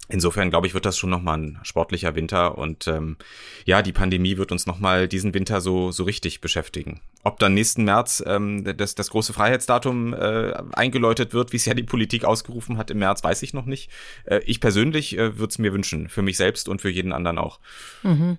Insofern 0.07 0.51
glaube 0.51 0.67
ich, 0.67 0.75
wird 0.75 0.85
das 0.85 0.97
schon 0.97 1.09
nochmal 1.09 1.39
ein 1.39 1.59
sportlicher 1.63 2.13
Winter 2.13 2.57
und 2.59 2.87
ähm, 2.87 3.17
ja, 3.65 3.81
die 3.81 3.91
Pandemie 3.91 4.37
wird 4.37 4.51
uns 4.51 4.67
nochmal 4.67 5.07
diesen 5.07 5.33
Winter 5.33 5.61
so, 5.61 5.91
so 5.91 6.03
richtig 6.03 6.41
beschäftigen. 6.41 7.01
Ob 7.23 7.39
dann 7.39 7.55
nächsten 7.55 7.85
März 7.85 8.23
ähm, 8.25 8.63
das, 8.77 8.93
das 8.93 9.09
große 9.09 9.33
Freiheitsdatum 9.33 10.13
äh, 10.13 10.53
eingeläutet 10.73 11.33
wird, 11.33 11.53
wie 11.53 11.57
es 11.57 11.65
ja 11.65 11.73
die 11.73 11.83
Politik 11.83 12.23
ausgerufen 12.23 12.77
hat 12.77 12.91
im 12.91 12.99
März, 12.99 13.23
weiß 13.23 13.41
ich 13.41 13.55
noch 13.55 13.65
nicht. 13.65 13.89
Äh, 14.25 14.41
ich 14.45 14.59
persönlich 14.59 15.17
äh, 15.17 15.39
würde 15.39 15.49
es 15.49 15.57
mir 15.57 15.73
wünschen, 15.73 16.07
für 16.07 16.21
mich 16.21 16.37
selbst 16.37 16.69
und 16.69 16.81
für 16.81 16.89
jeden 16.89 17.11
anderen 17.11 17.39
auch. 17.39 17.59
Mhm. 18.03 18.37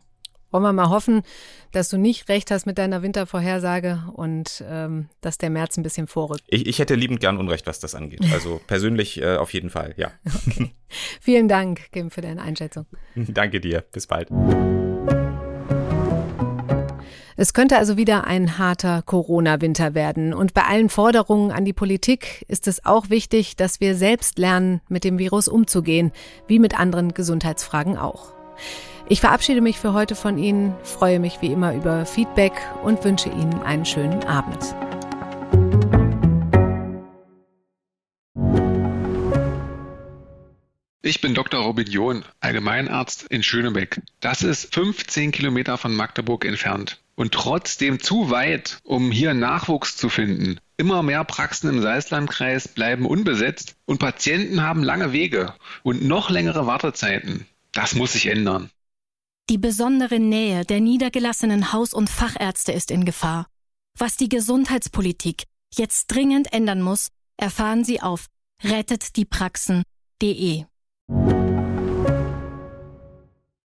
Wollen 0.56 0.64
wir 0.64 0.72
mal 0.72 0.88
hoffen, 0.88 1.20
dass 1.72 1.90
du 1.90 1.98
nicht 1.98 2.30
recht 2.30 2.50
hast 2.50 2.64
mit 2.64 2.78
deiner 2.78 3.02
Wintervorhersage 3.02 4.02
und 4.14 4.64
ähm, 4.66 5.10
dass 5.20 5.36
der 5.36 5.50
März 5.50 5.76
ein 5.76 5.82
bisschen 5.82 6.06
vorrückt. 6.06 6.44
Ich, 6.46 6.66
ich 6.66 6.78
hätte 6.78 6.94
liebend 6.94 7.20
gern 7.20 7.36
Unrecht, 7.36 7.66
was 7.66 7.78
das 7.78 7.94
angeht. 7.94 8.22
Also 8.32 8.58
persönlich 8.66 9.20
äh, 9.20 9.36
auf 9.36 9.52
jeden 9.52 9.68
Fall, 9.68 9.92
ja. 9.98 10.12
Okay. 10.46 10.72
Vielen 11.20 11.46
Dank, 11.46 11.92
Kim, 11.92 12.10
für 12.10 12.22
deine 12.22 12.40
Einschätzung. 12.40 12.86
Danke 13.16 13.60
dir. 13.60 13.84
Bis 13.92 14.06
bald. 14.06 14.30
Es 17.36 17.52
könnte 17.52 17.76
also 17.76 17.98
wieder 17.98 18.26
ein 18.26 18.56
harter 18.56 19.02
Corona-Winter 19.02 19.94
werden. 19.94 20.32
Und 20.32 20.54
bei 20.54 20.62
allen 20.62 20.88
Forderungen 20.88 21.52
an 21.52 21.66
die 21.66 21.74
Politik 21.74 22.46
ist 22.48 22.66
es 22.66 22.86
auch 22.86 23.10
wichtig, 23.10 23.56
dass 23.56 23.78
wir 23.80 23.94
selbst 23.94 24.38
lernen, 24.38 24.80
mit 24.88 25.04
dem 25.04 25.18
Virus 25.18 25.48
umzugehen, 25.48 26.12
wie 26.46 26.58
mit 26.58 26.80
anderen 26.80 27.12
Gesundheitsfragen 27.12 27.98
auch. 27.98 28.32
Ich 29.08 29.20
verabschiede 29.20 29.60
mich 29.60 29.78
für 29.78 29.92
heute 29.92 30.16
von 30.16 30.36
Ihnen, 30.36 30.74
freue 30.82 31.20
mich 31.20 31.40
wie 31.40 31.52
immer 31.52 31.72
über 31.74 32.04
Feedback 32.06 32.52
und 32.82 33.04
wünsche 33.04 33.28
Ihnen 33.28 33.62
einen 33.62 33.86
schönen 33.86 34.24
Abend. 34.24 34.74
Ich 41.02 41.20
bin 41.20 41.34
Dr. 41.34 41.60
Robin 41.60 41.86
John, 41.86 42.24
Allgemeinarzt 42.40 43.28
in 43.28 43.44
Schönebeck. 43.44 44.02
Das 44.18 44.42
ist 44.42 44.74
15 44.74 45.30
Kilometer 45.30 45.78
von 45.78 45.94
Magdeburg 45.94 46.44
entfernt. 46.44 47.00
und 47.14 47.32
trotzdem 47.32 48.00
zu 48.00 48.30
weit, 48.30 48.78
um 48.82 49.10
hier 49.10 49.32
Nachwuchs 49.32 49.96
zu 49.96 50.10
finden. 50.10 50.58
Immer 50.76 51.02
mehr 51.02 51.24
Praxen 51.24 51.70
im 51.70 51.80
Salzlandkreis 51.80 52.68
bleiben 52.68 53.06
unbesetzt 53.06 53.76
und 53.86 53.98
Patienten 53.98 54.62
haben 54.62 54.82
lange 54.82 55.12
Wege 55.12 55.54
und 55.82 56.04
noch 56.04 56.28
längere 56.28 56.66
Wartezeiten. 56.66 57.46
Das 57.72 57.94
muss 57.94 58.12
sich 58.12 58.26
ändern. 58.26 58.70
Die 59.48 59.58
besondere 59.58 60.18
Nähe 60.18 60.64
der 60.64 60.80
niedergelassenen 60.80 61.72
Haus- 61.72 61.94
und 61.94 62.10
Fachärzte 62.10 62.72
ist 62.72 62.90
in 62.90 63.04
Gefahr. 63.04 63.46
Was 63.96 64.16
die 64.16 64.28
Gesundheitspolitik 64.28 65.44
jetzt 65.72 66.08
dringend 66.08 66.52
ändern 66.52 66.82
muss, 66.82 67.10
erfahren 67.36 67.84
Sie 67.84 68.02
auf 68.02 68.26
rettetdiepraxen.de. 68.64 70.64